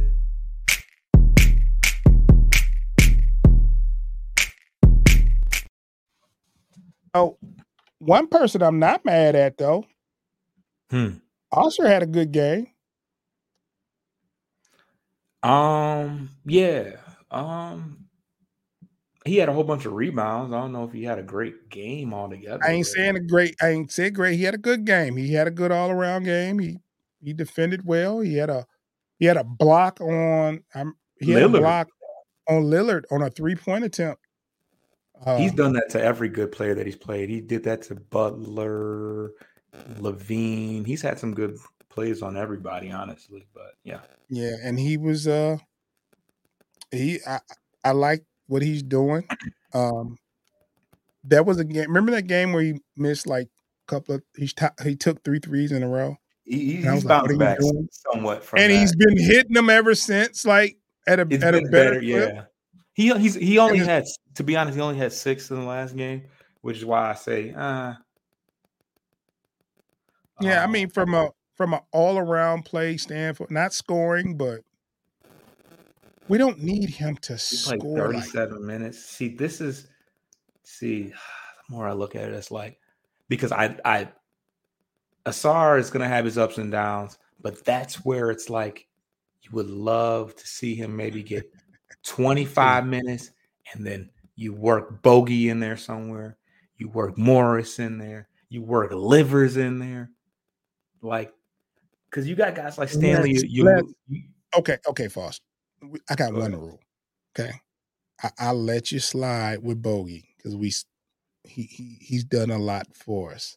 [7.14, 7.38] Oh,
[7.98, 9.84] one person I'm not mad at though.
[10.90, 11.14] Hmm.
[11.50, 12.68] Oscar had a good game.
[15.42, 16.30] Um.
[16.44, 16.96] Yeah.
[17.30, 18.05] Um.
[19.26, 20.52] He had a whole bunch of rebounds.
[20.52, 22.64] I don't know if he had a great game altogether.
[22.64, 23.56] I ain't saying a great.
[23.60, 24.36] I ain't said great.
[24.36, 25.16] He had a good game.
[25.16, 26.58] He had a good all around game.
[26.58, 26.78] He
[27.22, 28.20] he defended well.
[28.20, 28.66] He had a
[29.18, 30.62] he had a block on.
[30.74, 31.60] Um, he had a Lillard.
[31.60, 31.88] block
[32.48, 34.22] on Lillard on a three point attempt.
[35.24, 37.30] Uh, He's done that to every good player that he's played.
[37.30, 39.32] He did that to Butler,
[39.98, 40.86] LaVine.
[40.86, 41.56] He's had some good
[41.88, 43.46] plays on everybody, honestly.
[43.54, 45.56] But yeah, Yeah, and he was uh
[46.90, 47.40] he I
[47.82, 49.26] I like what he's doing.
[49.74, 50.16] Um
[51.24, 51.88] that was a game.
[51.88, 55.40] Remember that game where he missed like a couple of he t- he took three
[55.40, 57.58] threes in a row, he, he's was like, bounced back
[57.90, 58.78] somewhat from and that.
[58.78, 60.46] he's been hitting them ever since.
[60.46, 62.42] Like at a It's at a better, better, yeah.
[62.94, 64.04] He he's he only had
[64.36, 66.22] to be honest, he only had six in the last game,
[66.62, 67.94] which is why I say, uh
[70.40, 74.60] Yeah, I um, mean from a from an all around play standpoint, not scoring, but
[76.28, 79.04] we don't need him to score like 37 minutes.
[79.04, 79.88] See, this is
[80.62, 81.04] see,
[81.68, 82.78] the more I look at it, it's like
[83.28, 84.08] because I I
[85.24, 88.86] Ausar is gonna have his ups and downs, but that's where it's like
[89.42, 91.44] you would love to see him maybe get
[92.04, 93.30] 25 minutes
[93.72, 96.36] and then you work Bogey in there somewhere,
[96.76, 100.10] you work Morris in there, you work Livers in there,
[101.02, 101.32] like
[102.10, 103.32] because you got guys like Stanley.
[103.34, 104.22] Let's- you, let's- you
[104.56, 105.44] Okay, okay, Foster.
[105.90, 106.62] We- I got Go one ahead.
[106.62, 106.80] rule.
[107.38, 107.52] Okay,
[108.22, 110.72] I, I'll let you slide with Bogey because we
[111.44, 113.56] he, he he's done a lot for us.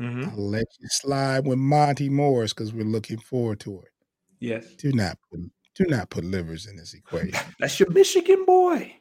[0.00, 0.30] Mhm.
[0.30, 3.88] I'll let you slide with Monty Morris because we're looking forward to it.
[4.40, 5.40] yes, Do not put
[5.74, 7.32] do not put livers in this equation.
[7.60, 8.94] that's your Michigan boy.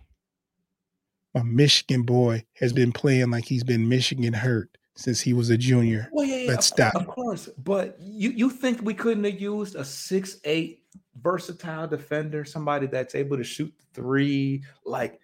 [1.33, 5.57] My Michigan boy has been playing like he's been Michigan hurt since he was a
[5.57, 6.09] junior.
[6.11, 6.95] Well, yeah, yeah Let's of, stop.
[6.95, 10.83] Of course, but you you think we couldn't have used a six eight
[11.21, 14.63] versatile defender, somebody that's able to shoot the three?
[14.83, 15.21] Like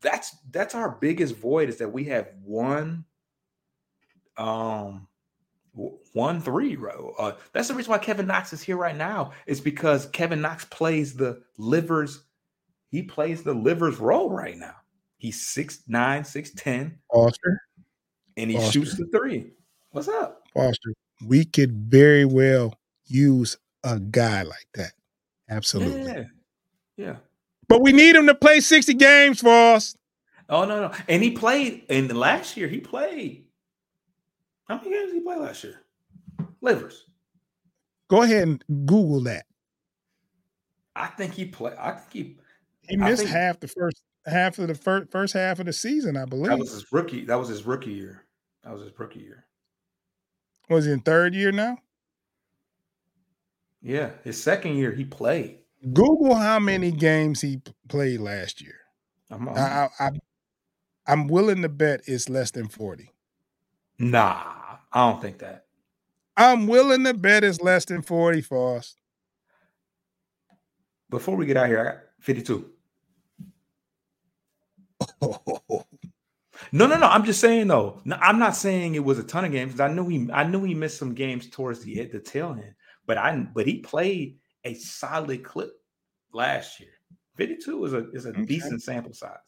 [0.00, 3.04] that's that's our biggest void is that we have one,
[4.36, 5.08] um,
[6.12, 7.14] one three row.
[7.18, 9.32] Uh, that's the reason why Kevin Knox is here right now.
[9.46, 12.22] Is because Kevin Knox plays the livers.
[12.90, 14.76] He plays the livers role right now.
[15.16, 17.60] He's six nine, six ten, Foster,
[18.36, 18.72] and he Foster.
[18.72, 19.50] shoots the three.
[19.90, 20.42] What's up?
[20.54, 20.92] Foster,
[21.26, 22.74] we could very well
[23.06, 24.92] use a guy like that.
[25.48, 26.02] Absolutely.
[26.10, 26.24] Yeah.
[26.96, 27.16] Yeah.
[27.68, 29.96] But we need him to play 60 games for us.
[30.48, 30.92] Oh no, no.
[31.08, 33.44] And he played in the last year, he played.
[34.68, 35.80] How many games did he play last year?
[36.60, 37.04] Livers.
[38.08, 39.46] Go ahead and Google that.
[40.96, 41.74] I think he played.
[41.78, 42.36] I think he
[42.88, 46.16] He missed think- half the first half of the first first half of the season,
[46.16, 46.48] I believe.
[46.48, 47.24] That was his rookie.
[47.24, 48.24] That was his rookie year.
[48.62, 49.44] That was his rookie year.
[50.68, 51.78] Was he in third year now?
[53.82, 55.58] Yeah, his second year he played.
[55.92, 58.76] Google how many games he played last year.
[59.30, 60.10] I'm, I, I,
[61.06, 63.10] I'm willing to bet it's less than forty.
[63.98, 64.42] Nah,
[64.92, 65.64] I don't think that.
[66.36, 68.96] I'm willing to bet it's less than 40, Foss.
[71.10, 72.70] Before we get out here, I got 52.
[76.72, 77.06] No, no, no.
[77.06, 78.00] I'm just saying though.
[78.04, 79.78] No, I'm not saying it was a ton of games.
[79.80, 82.74] I knew he, I knew he missed some games towards the the tail end.
[83.06, 85.72] But I, but he played a solid clip
[86.32, 86.90] last year.
[87.36, 88.44] 52 is a is a okay.
[88.44, 89.38] decent sample size.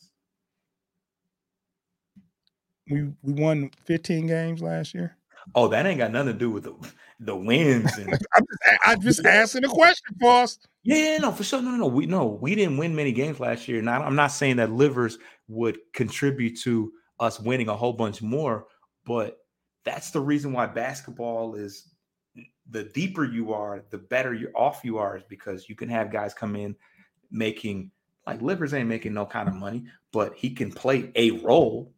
[2.89, 5.17] We we won 15 games last year.
[5.55, 6.75] Oh, that ain't got nothing to do with the
[7.21, 7.97] the wins.
[7.99, 10.59] And I'm, just, I'm just asking a question, boss.
[10.83, 11.63] Yeah, no, for sure.
[11.63, 11.87] No, no, no.
[11.87, 13.83] We no, we didn't win many games last year.
[13.83, 18.67] Now I'm not saying that livers would contribute to us winning a whole bunch more,
[19.05, 19.39] but
[19.85, 21.95] that's the reason why basketball is
[22.71, 26.13] the deeper you are, the better you off you are, is because you can have
[26.13, 26.75] guys come in
[27.31, 27.91] making
[28.27, 31.93] like livers ain't making no kind of money, but he can play a role.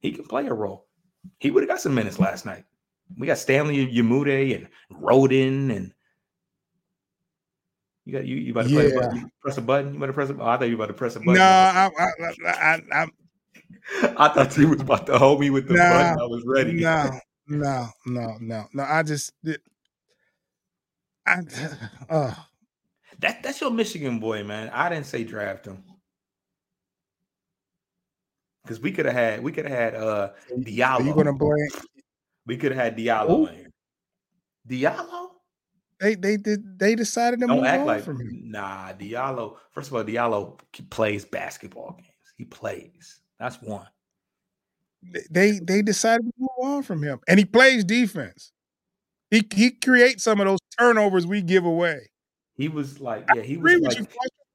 [0.00, 0.88] He can play a role
[1.38, 2.64] he would have got some minutes last night.
[3.16, 5.92] We got Stanley Umude and Rhoden and
[8.08, 9.22] you got you you about to yeah.
[9.22, 9.92] a press a button.
[9.92, 11.34] You about to press a oh, I thought you were about to press a button.
[11.34, 13.06] No, I I, I, I,
[14.16, 16.20] I thought you was about to hold me with the nah, button.
[16.20, 16.72] I was ready.
[16.72, 17.10] No,
[17.48, 18.82] no, no, no, no.
[18.82, 19.32] I just
[21.26, 21.42] I
[22.08, 22.34] uh
[23.18, 24.70] that that's your Michigan boy, man.
[24.70, 25.84] I didn't say draft him
[28.62, 31.00] because we could have had we could have had uh Diallo.
[31.00, 31.68] Are you gonna blame?
[32.48, 33.70] We could have had Diallo in here.
[34.68, 35.28] Diallo?
[36.00, 38.50] They they did they decided to Don't move act on like, from him.
[38.50, 39.56] Nah, Diallo.
[39.72, 42.08] First of all, Diallo plays basketball games.
[42.38, 43.20] He plays.
[43.38, 43.86] That's one.
[45.30, 48.52] They they decided to move on from him, and he plays defense.
[49.30, 52.08] He he creates some of those turnovers we give away.
[52.54, 54.08] He was like, yeah, he was like,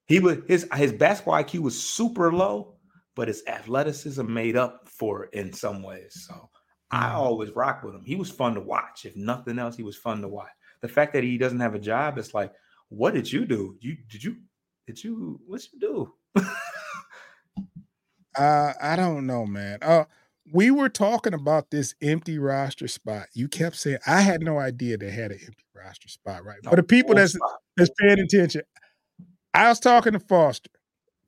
[0.08, 2.76] he was his his basketball IQ was super low,
[3.16, 6.26] but his athleticism made up for it in some ways.
[6.28, 6.50] So
[6.94, 7.14] I mm.
[7.16, 8.06] always rock with him.
[8.06, 9.06] He was fun to watch.
[9.06, 10.52] If nothing else, he was fun to watch.
[10.82, 12.54] The fact that he doesn't have a job, it's like,
[12.90, 13.76] what did you do?
[13.80, 14.38] You did you
[14.86, 16.14] did you what you do?
[18.38, 19.80] uh, I don't know, man.
[19.82, 20.06] Uh
[20.52, 23.28] we were talking about this empty roster spot.
[23.34, 26.60] You kept saying I had no idea they had an empty roster spot, right?
[26.64, 27.60] No, For the people that's spot.
[27.78, 28.62] that's paying attention,
[29.54, 30.70] I was talking to Foster.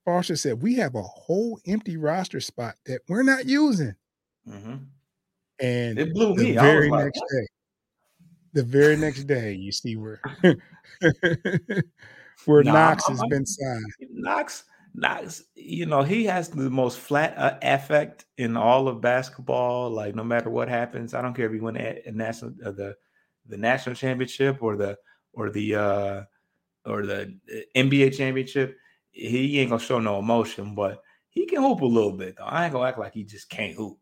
[0.04, 3.96] Foster said, we have a whole empty roster spot that we're not using.
[4.48, 4.76] Mm-hmm.
[5.60, 6.52] And it blew me.
[6.52, 7.48] The very like, next day,
[8.54, 10.22] the very next day, you see where
[12.46, 13.86] where nah, Knox has been signed.
[14.12, 19.90] Knox, Knox, you know, he has the most flat uh, affect in all of basketball.
[19.90, 22.72] Like no matter what happens, I don't care if he win a, a national uh,
[22.72, 22.96] the
[23.48, 24.98] the national championship or the
[25.34, 26.24] or the uh
[26.86, 28.78] or the uh, NBA championship
[29.16, 32.44] he ain't gonna show no emotion, but he can hoop a little bit though.
[32.44, 33.98] I ain't gonna act like he just can't hoop.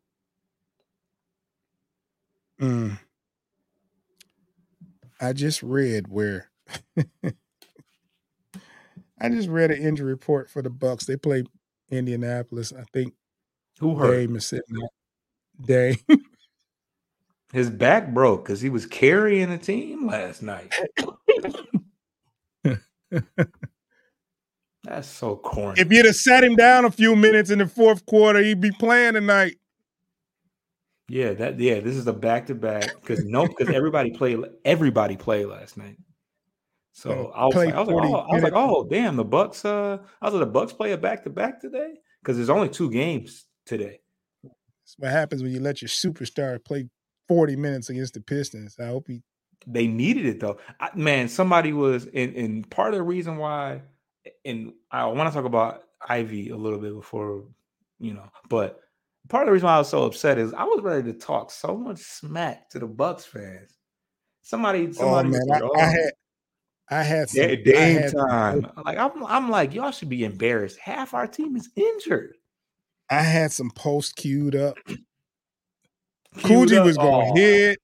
[2.60, 2.98] Mm.
[5.20, 6.50] I just read where
[9.20, 11.06] I just read an injury report for the Bucks.
[11.06, 11.44] They play
[11.90, 12.72] Indianapolis.
[12.72, 13.14] I think
[13.80, 14.16] who hurt?
[14.16, 14.76] Dame is sitting
[15.66, 15.96] there.
[16.08, 16.20] Dame.
[17.52, 20.74] His back broke because he was carrying a team last night.
[24.82, 25.80] That's so corny.
[25.80, 28.72] If you'd have sat him down a few minutes in the fourth quarter, he'd be
[28.72, 29.56] playing tonight.
[31.08, 35.16] Yeah, that yeah, this is a back to back because no, because everybody played everybody
[35.16, 35.98] played last night.
[36.92, 39.64] So I was, like, I was like, oh, I was like, oh, damn, the Bucks.
[39.64, 42.68] Uh, I was like, the Bucks play a back to back today because there's only
[42.68, 43.98] two games today.
[44.44, 46.88] That's what happens when you let your superstar play
[47.26, 48.76] 40 minutes against the Pistons.
[48.78, 49.22] I hope he.
[49.66, 51.28] They needed it though, I, man.
[51.28, 53.80] Somebody was, and, and part of the reason why
[54.44, 57.44] and I want to talk about Ivy a little bit before,
[57.98, 58.80] you know, but
[59.28, 61.50] part of the reason why I was so upset is I was ready to talk
[61.50, 63.76] so much smack to the Bucks fans.
[64.42, 66.10] Somebody, oh, somebody, oh, man, I, I, had,
[66.90, 68.62] I had some, day, had time.
[68.62, 70.78] Some, like I'm, I'm like, y'all should be embarrassed.
[70.78, 72.36] Half our team is injured.
[73.10, 74.76] I had some post queued up.
[76.36, 77.78] Coogee was going oh, hit.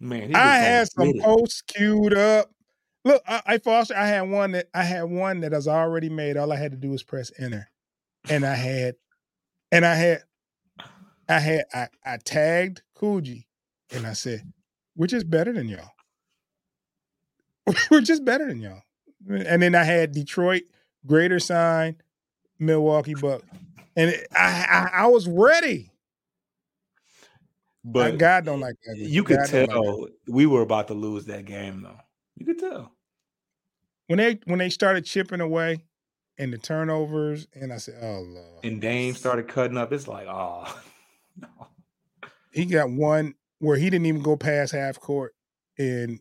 [0.00, 2.50] Man, I had some posts queued up.
[3.04, 6.36] Look, I, I Foster, I had one that I had one that was already made.
[6.36, 7.68] All I had to do was press enter,
[8.28, 8.94] and I had,
[9.70, 10.22] and I had,
[11.28, 13.44] I had, I, I tagged Coogee,
[13.92, 14.42] and I said,
[14.96, 15.90] "We're just better than y'all.
[17.90, 18.82] We're just better than y'all."
[19.28, 20.62] And then I had Detroit
[21.06, 21.96] greater sign,
[22.58, 23.44] Milwaukee Bucks,
[23.96, 25.90] and it, I, I I was ready.
[27.84, 28.96] But God don't like that.
[28.96, 31.98] You could God like tell we were about to lose that game, though.
[32.36, 32.92] You could tell.
[34.06, 35.84] when they when they started chipping away
[36.38, 39.92] and the turnovers, and I said, "Oh Lord." And Dame started cutting up.
[39.92, 40.80] It's like, oh.
[42.52, 45.34] he got one where he didn't even go past half court,
[45.78, 46.20] and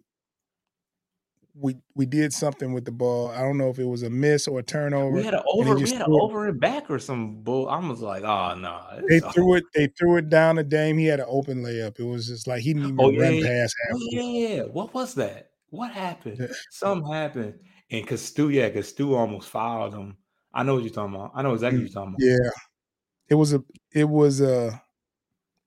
[1.53, 3.27] we we did something with the ball.
[3.29, 5.17] I don't know if it was a miss or a turnover.
[5.17, 5.75] We had an over.
[5.75, 7.67] We had an over and back or some bull.
[7.67, 8.81] I was like, oh no.
[9.09, 9.65] They it's- threw it.
[9.75, 10.97] They threw it down to Dame.
[10.97, 11.99] He had an open layup.
[11.99, 13.43] It was just like he didn't even Oh, run yeah.
[13.47, 14.25] past half Oh, court.
[14.33, 14.61] yeah.
[14.63, 15.51] What was that?
[15.71, 16.49] What happened?
[16.69, 17.55] Something happened.
[17.89, 20.15] And cause Stu, yeah, cause Stu almost fouled him.
[20.53, 21.31] I know what you're talking about.
[21.35, 22.43] I know exactly what mm, you're talking about.
[22.45, 22.49] Yeah,
[23.29, 23.63] it was a.
[23.93, 24.81] It was a.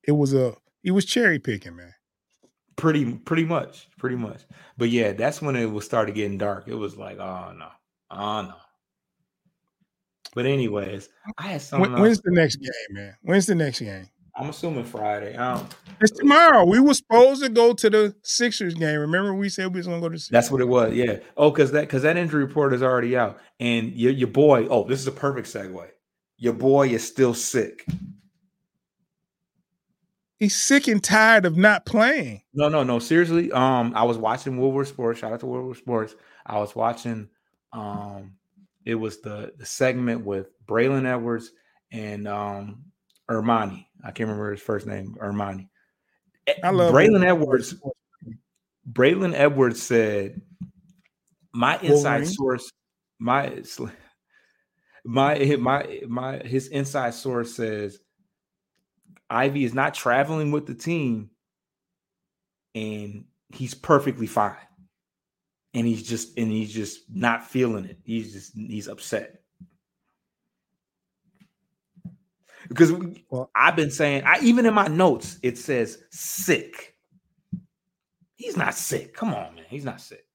[0.07, 0.55] It was a.
[0.83, 1.95] He was cherry picking, man.
[2.77, 4.43] Pretty, pretty much, pretty much.
[4.77, 6.65] But yeah, that's when it was started getting dark.
[6.67, 7.69] It was like, oh no,
[8.11, 8.55] oh no.
[10.35, 11.93] But anyways, I had something.
[11.93, 13.15] When, when's the next game, man?
[13.23, 14.09] When's the next game?
[14.37, 15.35] I'm assuming Friday.
[15.35, 16.65] Don't, It's tomorrow.
[16.65, 18.99] We were supposed to go to the Sixers game.
[18.99, 20.19] Remember, we said we was gonna go to.
[20.19, 20.31] Sixers.
[20.31, 20.93] That's what it was.
[20.93, 21.19] Yeah.
[21.37, 24.67] Oh, because that because that injury report is already out, and your your boy.
[24.67, 25.87] Oh, this is a perfect segue.
[26.37, 27.87] Your boy is still sick.
[30.45, 32.43] He's sick and tired of not playing.
[32.53, 32.99] No, no, no.
[32.99, 33.51] Seriously.
[33.51, 35.21] Um, I was watching Woodward Sports.
[35.21, 36.15] Shout out to Woodward Sports.
[36.45, 37.31] I was watching.
[37.73, 38.35] Um,
[38.85, 41.51] it was the the segment with Braylon Edwards
[41.93, 42.85] and um
[43.31, 43.87] Ermani.
[44.03, 45.17] I can't remember his first name.
[45.19, 45.71] Ermani.
[46.63, 47.77] I love Braylon Edwards.
[48.93, 50.43] Braylon Edwards said,
[51.55, 52.27] "My inside Wolverine?
[52.27, 52.71] source,
[53.19, 53.63] my
[55.07, 57.99] my my my his inside source says
[59.35, 61.31] Ivy is not traveling with the team,
[62.75, 64.57] and he's perfectly fine,
[65.75, 67.99] and he's just and he's just not feeling it.
[68.05, 69.43] He's just he's upset."
[72.69, 72.93] Because
[73.29, 76.97] Well- I've been saying, I even in my notes it says sick.
[78.37, 79.15] He's not sick.
[79.15, 79.65] Come on, man.
[79.69, 80.27] He's not sick.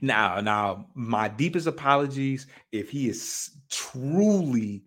[0.00, 4.84] Now, now, my deepest apologies if he is truly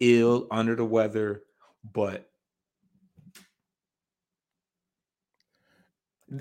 [0.00, 1.44] ill under the weather,
[1.92, 2.28] but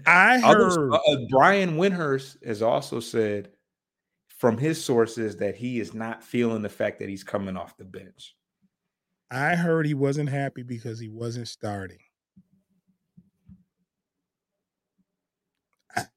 [0.06, 0.92] I heard.
[0.92, 3.52] uh, uh, Brian Windhorst has also said
[4.28, 7.86] from his sources that he is not feeling the fact that he's coming off the
[7.86, 8.36] bench.
[9.32, 12.00] I heard he wasn't happy because he wasn't starting.
[15.96, 16.08] I-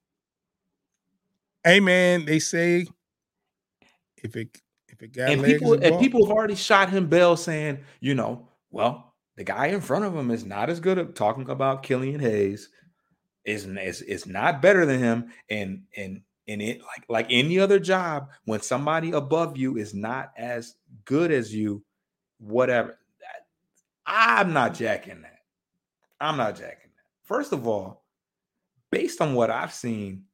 [1.63, 2.87] Hey man, they say
[4.23, 7.79] if it if it got and people and people have already shot him bell saying,
[7.99, 9.08] you know, well,
[9.39, 12.67] the guy in front of him is not as good at talking about Killian Hayes,
[13.45, 17.79] is is is not better than him, and and and it like like any other
[17.79, 20.75] job, when somebody above you is not as
[21.05, 21.81] good as you,
[22.39, 22.99] whatever.
[24.05, 25.39] I'm not jacking that.
[26.19, 27.05] I'm not jacking that.
[27.23, 28.03] First of all,
[28.91, 30.25] based on what I've seen,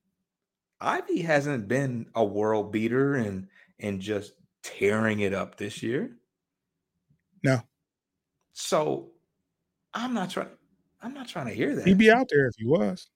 [0.81, 3.49] Ivy hasn't been a world beater and
[3.79, 4.33] and just
[4.63, 6.17] tearing it up this year.
[7.43, 7.61] No.
[8.57, 9.11] So
[9.93, 10.47] I'm not trying.
[11.01, 11.85] I'm not trying to hear that.
[11.85, 13.09] He'd be out there if he was.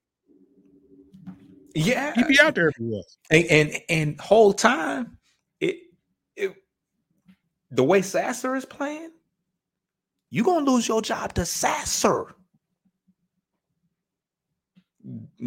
[1.73, 3.17] yeah, He'd be out there if he was.
[3.31, 5.17] and and and whole time
[5.61, 5.77] it
[6.35, 6.55] it
[7.71, 9.11] the way Sasser is playing,
[10.29, 12.35] you gonna lose your job to Sasser.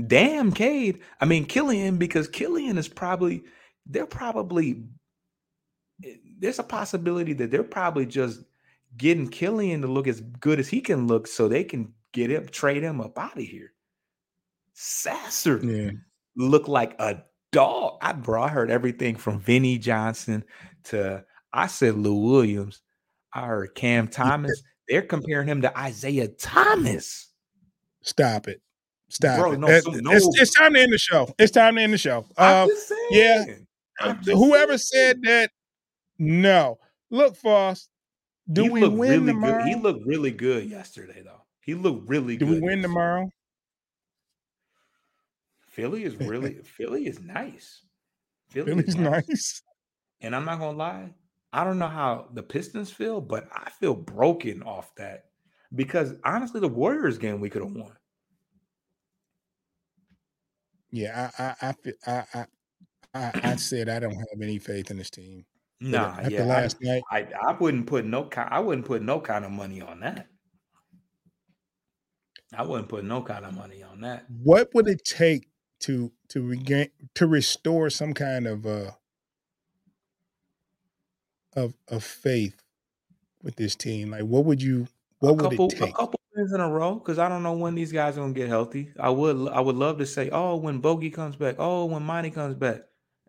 [0.07, 1.01] Damn, Cade.
[1.21, 3.45] I mean Killian, because Killian is probably
[3.85, 4.85] they're probably
[6.03, 8.41] eh, there's a possibility that they're probably just
[8.97, 12.47] getting Killian to look as good as he can look so they can get him,
[12.49, 13.73] trade him up out of here.
[14.75, 15.91] Sasser Yeah.
[16.37, 17.23] look like a
[17.53, 17.99] dog.
[18.03, 20.45] I bro, I heard everything from Vinny Johnson
[20.85, 22.81] to I said Lou Williams.
[23.35, 24.63] I heard Cam Thomas.
[24.89, 27.29] They're comparing him to Isaiah Thomas.
[28.03, 28.61] Stop it.
[29.09, 29.61] Stop Bro, it.
[29.61, 30.11] no, so- it's, no.
[30.13, 31.29] it's time to end the show.
[31.39, 32.25] It's time to end the show.
[32.37, 32.67] Uh,
[33.11, 33.45] yeah,
[34.25, 35.51] whoever said that,
[36.19, 36.79] no.
[37.11, 37.89] Look, Foss,
[38.53, 39.41] do he we looked win really tomorrow?
[39.41, 39.61] good.
[39.61, 41.43] He looked really good yesterday, though.
[41.61, 42.49] He looked really do good.
[42.49, 42.83] we win yesterday.
[42.83, 43.31] tomorrow?
[45.67, 47.85] Philly is really Philly is nice.
[48.51, 49.23] Philly Philly's is nice.
[49.29, 49.63] nice.
[50.21, 51.15] And I'm not gonna lie,
[51.53, 55.27] I don't know how the Pistons feel, but I feel broken off that
[55.75, 57.97] because honestly, the Warriors game we could have won.
[60.91, 61.75] Yeah, I, I,
[62.07, 62.47] I, I,
[63.15, 65.45] I, I said I don't have any faith in this team.
[65.91, 69.21] Nah, after yeah, I- last night, I, I wouldn't put no I wouldn't put no
[69.21, 70.29] kind of money on that.
[72.55, 74.27] I wouldn't put no kind of money on that.
[74.43, 75.49] what would it take
[75.81, 78.93] to to regain to restore some kind of uh
[81.55, 82.63] of of faith
[83.43, 84.11] with this team?
[84.11, 84.89] Like, what would you?
[85.19, 85.91] What would it take?
[85.91, 88.33] A couple wins in a row because I don't know when these guys are gonna
[88.33, 88.93] get healthy.
[88.99, 92.31] I would, I would love to say, oh, when Bogey comes back, oh, when Monty
[92.31, 92.83] comes back.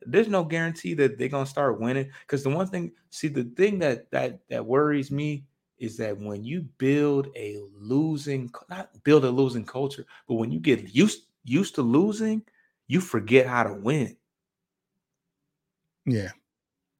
[0.07, 2.11] There's no guarantee that they're gonna start winning.
[2.21, 5.45] Because the one thing, see, the thing that that that worries me
[5.77, 10.59] is that when you build a losing, not build a losing culture, but when you
[10.59, 12.43] get used used to losing,
[12.87, 14.17] you forget how to win.
[16.05, 16.31] Yeah.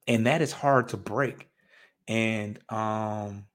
[0.06, 1.50] And that is hard to break.
[2.08, 3.46] And um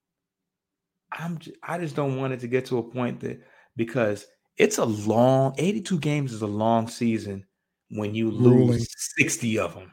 [1.11, 3.41] I'm just, I just don't want it to get to a point that
[3.75, 4.27] because
[4.57, 7.45] it's a long 82 games is a long season
[7.89, 8.87] when you lose
[9.17, 9.91] 60 of them.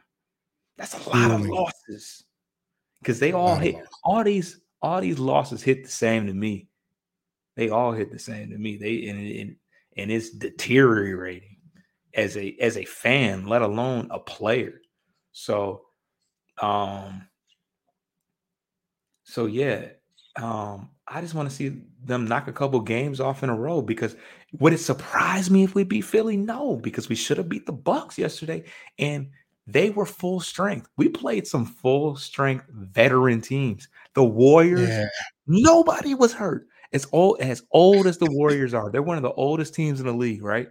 [0.76, 2.24] That's a lot of losses.
[3.04, 6.68] Cuz they all hit all these all these losses hit the same to me.
[7.56, 8.76] They all hit the same to me.
[8.76, 9.56] They and and,
[9.96, 11.56] and it's deteriorating
[12.14, 14.80] as a as a fan, let alone a player.
[15.32, 15.86] So
[16.60, 17.28] um
[19.24, 19.88] so yeah,
[20.42, 23.80] um I just want to see them knock a couple games off in a row
[23.80, 24.16] because
[24.58, 26.36] would it surprise me if we beat Philly?
[26.36, 28.64] No, because we should have beat the Bucks yesterday
[28.98, 29.28] and
[29.68, 30.88] they were full strength.
[30.96, 33.88] We played some full strength veteran teams.
[34.14, 35.06] The Warriors, yeah.
[35.46, 36.66] nobody was hurt.
[36.92, 40.06] As old as old as the Warriors are, they're one of the oldest teams in
[40.06, 40.68] the league, right?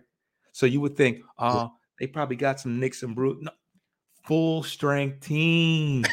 [0.54, 1.68] So you would think, uh,
[2.00, 3.38] they probably got some Knicks and Brew.
[3.42, 3.52] No,
[4.26, 6.06] full strength team.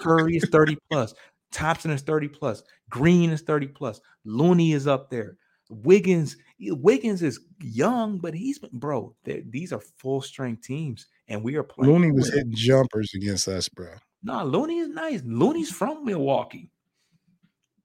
[0.00, 1.14] Curry is 30 plus.
[1.52, 2.62] Thompson is 30 plus.
[2.88, 4.00] Green is 30 plus.
[4.24, 5.36] Looney is up there.
[5.70, 9.14] Wiggins, Wiggins is young, but he's been bro.
[9.24, 11.92] These are full strength teams, and we are playing.
[11.92, 13.92] Looney was hitting jumpers against us, bro.
[14.22, 15.22] No, nah, Looney is nice.
[15.24, 16.70] Looney's from Milwaukee.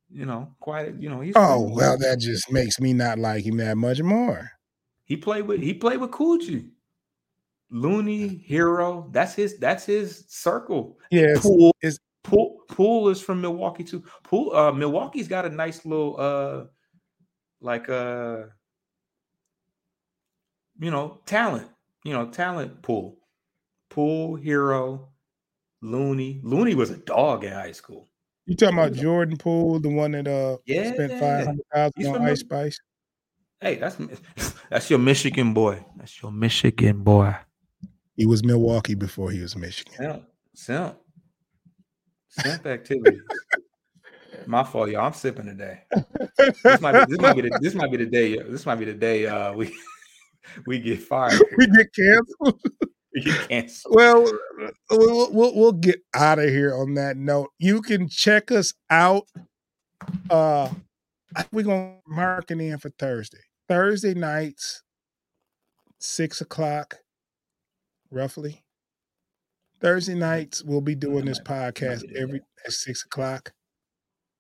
[0.10, 0.96] You know, quite.
[1.00, 1.36] You know, he's.
[1.36, 4.50] Oh well, that just makes me not like him that much more.
[5.06, 6.70] He played with he played with Coochie.
[7.72, 9.12] Looney, Herro.
[9.12, 10.98] that's his that's his circle.
[11.12, 14.04] Yeah, Poole is Poole, Poole is from Milwaukee too.
[14.24, 16.66] Poole, uh, Milwaukee's got a nice little uh
[17.62, 18.44] like uh
[20.80, 21.68] you know talent,
[22.04, 23.18] you know, talent pool.
[23.90, 25.08] Poole Herro,
[25.82, 26.42] Looney.
[26.44, 28.10] Looney was a dog in high school.
[28.46, 30.94] You talking about Jordan Poole, the one that uh yeah.
[30.94, 32.80] spent five hundred thousand on Ice Spice?
[33.60, 33.98] Hey, that's
[34.70, 35.84] that's your Michigan boy.
[35.98, 37.36] That's your Michigan boy.
[38.16, 39.94] He was Milwaukee before he was Michigan.
[39.96, 40.98] Simp, simp,
[42.42, 43.22] simp activities.
[44.46, 45.06] My fault, y'all.
[45.06, 45.82] I'm sipping today.
[46.38, 48.38] This might be this might be the, this might be the day.
[48.38, 49.76] This might be the day uh, we
[50.68, 51.42] we get fired.
[51.58, 52.62] We get canceled.
[53.14, 53.96] we get canceled.
[53.96, 54.32] Well,
[54.92, 57.52] we'll, we'll we'll get out of here on that note.
[57.60, 59.24] You can check us out.
[60.30, 60.70] Uh,
[61.52, 63.40] we're gonna mark it in for Thursday.
[63.68, 64.84] Thursday nights,
[66.00, 66.98] six o'clock,
[68.12, 68.65] roughly.
[69.80, 73.54] Thursday nights, we'll be doing this podcast every at six o'clock.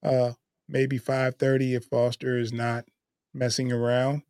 [0.04, 0.34] Uh,
[0.68, 2.86] maybe five thirty if Foster is not
[3.34, 4.24] messing around.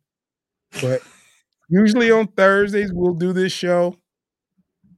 [0.80, 1.02] But
[1.68, 3.96] usually on Thursdays, we'll do this show.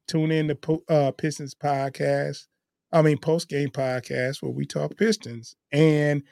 [0.06, 2.46] Tune in to uh, Pistons podcast.
[2.90, 5.56] I mean, post game podcast where we talk Pistons.
[5.70, 6.22] And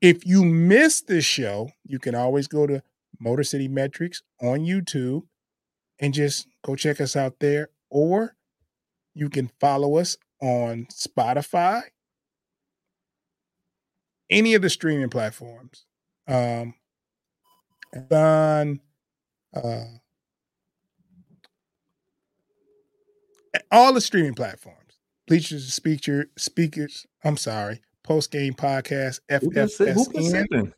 [0.00, 2.82] if you miss this show, you can always go to
[3.20, 5.22] Motor City Metrics on YouTube
[6.00, 7.68] and just go check us out there.
[7.90, 8.34] Or
[9.14, 11.82] you can follow us on Spotify,
[14.30, 15.84] any of the streaming platforms.
[16.26, 16.74] Um,
[18.10, 18.80] on
[19.54, 19.84] uh,
[23.70, 24.78] all the streaming platforms.
[25.28, 27.06] Bleachers speaker speakers.
[27.24, 27.80] I'm sorry.
[28.02, 29.20] Post game podcast.
[29.30, 30.72] FFSN.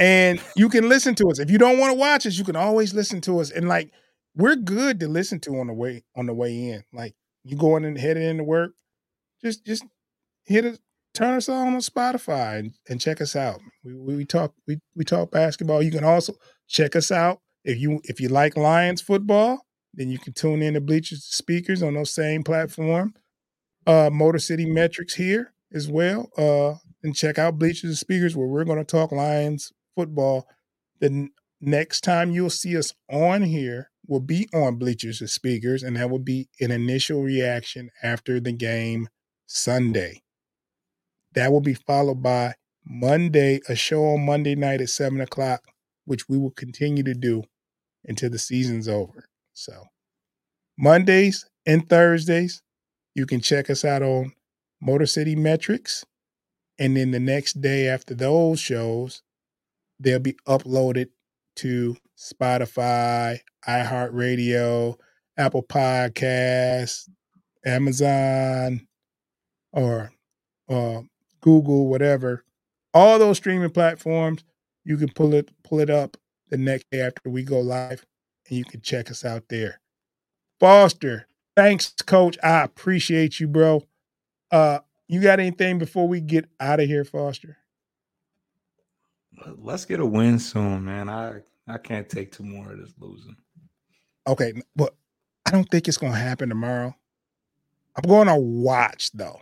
[0.00, 1.38] And you can listen to us.
[1.38, 3.50] If you don't want to watch us, you can always listen to us.
[3.50, 3.90] And like
[4.38, 6.84] we're good to listen to on the way on the way in.
[6.92, 7.14] Like
[7.44, 8.72] you going and heading into work,
[9.42, 9.84] just just
[10.46, 10.78] hit us,
[11.12, 13.60] turn us on on Spotify and, and check us out.
[13.84, 15.82] We, we talk we we talk basketball.
[15.82, 16.34] You can also
[16.68, 19.66] check us out if you if you like Lions football.
[19.94, 23.14] Then you can tune in to Bleachers Speakers on those same platform.
[23.86, 26.28] Uh, Motor City Metrics here as well.
[26.36, 30.46] Uh, and check out Bleachers Speakers where we're going to talk Lions football.
[31.00, 31.30] The n-
[31.60, 36.10] next time you'll see us on here will be on Bleachers and Speakers, and that
[36.10, 39.08] will be an initial reaction after the game
[39.46, 40.22] Sunday.
[41.34, 42.54] That will be followed by
[42.84, 45.62] Monday, a show on Monday night at seven o'clock,
[46.06, 47.44] which we will continue to do
[48.04, 49.28] until the season's over.
[49.52, 49.84] So,
[50.78, 52.62] Mondays and Thursdays,
[53.14, 54.32] you can check us out on
[54.80, 56.04] Motor City Metrics.
[56.78, 59.22] And then the next day after those shows,
[60.00, 61.08] they'll be uploaded
[61.56, 64.96] to Spotify, iHeartRadio,
[65.36, 67.08] Apple Podcasts,
[67.64, 68.86] Amazon
[69.72, 70.12] or
[70.68, 71.02] uh,
[71.40, 72.44] Google, whatever,
[72.92, 74.44] all those streaming platforms,
[74.84, 76.16] you can pull it pull it up
[76.48, 78.04] the next day after we go live,
[78.48, 79.80] and you can check us out there.
[80.58, 82.36] Foster, thanks, Coach.
[82.42, 83.84] I appreciate you, bro.
[84.50, 87.58] Uh, you got anything before we get out of here, Foster?
[89.56, 91.08] Let's get a win soon, man.
[91.08, 93.36] I I can't take two more of this losing.
[94.26, 94.94] Okay, but
[95.46, 96.94] I don't think it's gonna happen tomorrow.
[97.98, 99.40] I'm going to watch though.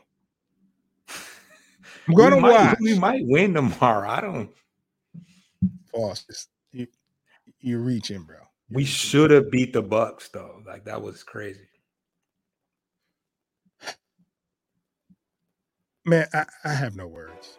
[2.08, 2.78] I'm going to watch.
[2.80, 4.08] We might win tomorrow.
[4.08, 4.50] I don't.
[5.92, 6.34] Foster,
[6.72, 6.86] you,
[7.60, 8.36] you're reaching, bro.
[8.70, 10.62] You're we should have beat the Bucks though.
[10.66, 11.68] Like that was crazy.
[16.06, 17.58] Man, I, I have no words.